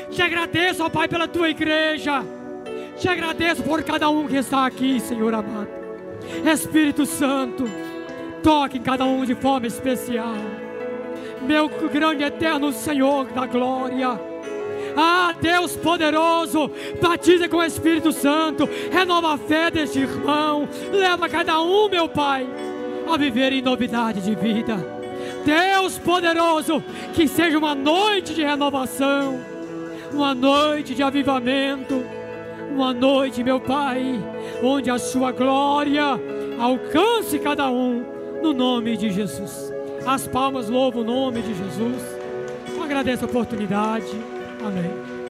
Te 0.09 0.21
agradeço, 0.21 0.81
ó 0.81 0.89
Pai, 0.89 1.05
pela 1.05 1.27
tua 1.27 1.49
igreja. 1.49 2.23
Te 2.97 3.09
agradeço 3.09 3.61
por 3.63 3.83
cada 3.83 4.09
um 4.09 4.25
que 4.25 4.37
está 4.37 4.65
aqui, 4.65 4.97
Senhor 5.01 5.33
amado. 5.33 5.67
Espírito 6.49 7.05
Santo, 7.05 7.65
toque 8.41 8.77
em 8.77 8.81
cada 8.81 9.03
um 9.03 9.25
de 9.25 9.35
forma 9.35 9.67
especial. 9.67 10.35
Meu 11.41 11.67
grande 11.67 12.23
eterno 12.23 12.71
Senhor 12.71 13.25
da 13.25 13.45
glória. 13.45 14.17
Ah, 14.95 15.35
Deus 15.41 15.75
poderoso, 15.75 16.71
batiza 17.01 17.49
com 17.49 17.57
o 17.57 17.63
Espírito 17.63 18.13
Santo, 18.13 18.69
renova 18.89 19.33
a 19.33 19.37
fé 19.37 19.69
deste 19.69 19.99
irmão, 19.99 20.67
leva 20.93 21.27
cada 21.27 21.61
um, 21.61 21.89
meu 21.89 22.07
Pai, 22.07 22.47
a 23.05 23.17
viver 23.17 23.51
em 23.51 23.61
novidade 23.61 24.21
de 24.21 24.33
vida. 24.33 24.96
Deus 25.47 25.97
poderoso, 25.97 26.83
que 27.13 27.25
seja 27.25 27.57
uma 27.57 27.73
noite 27.73 28.33
de 28.33 28.43
renovação, 28.43 29.39
uma 30.11 30.35
noite 30.35 30.93
de 30.93 31.01
avivamento, 31.01 32.03
uma 32.69 32.93
noite, 32.93 33.45
meu 33.45 33.57
Pai, 33.57 34.21
onde 34.61 34.91
a 34.91 34.99
Sua 34.99 35.31
glória 35.31 36.03
alcance 36.59 37.39
cada 37.39 37.69
um, 37.69 38.03
no 38.43 38.51
nome 38.51 38.97
de 38.97 39.09
Jesus. 39.09 39.71
As 40.05 40.27
palmas 40.27 40.67
louvam 40.67 41.01
o 41.01 41.05
nome 41.05 41.41
de 41.41 41.53
Jesus. 41.53 42.03
Agradeço 42.83 43.23
a 43.23 43.27
oportunidade. 43.29 44.11
Amém. 44.65 45.16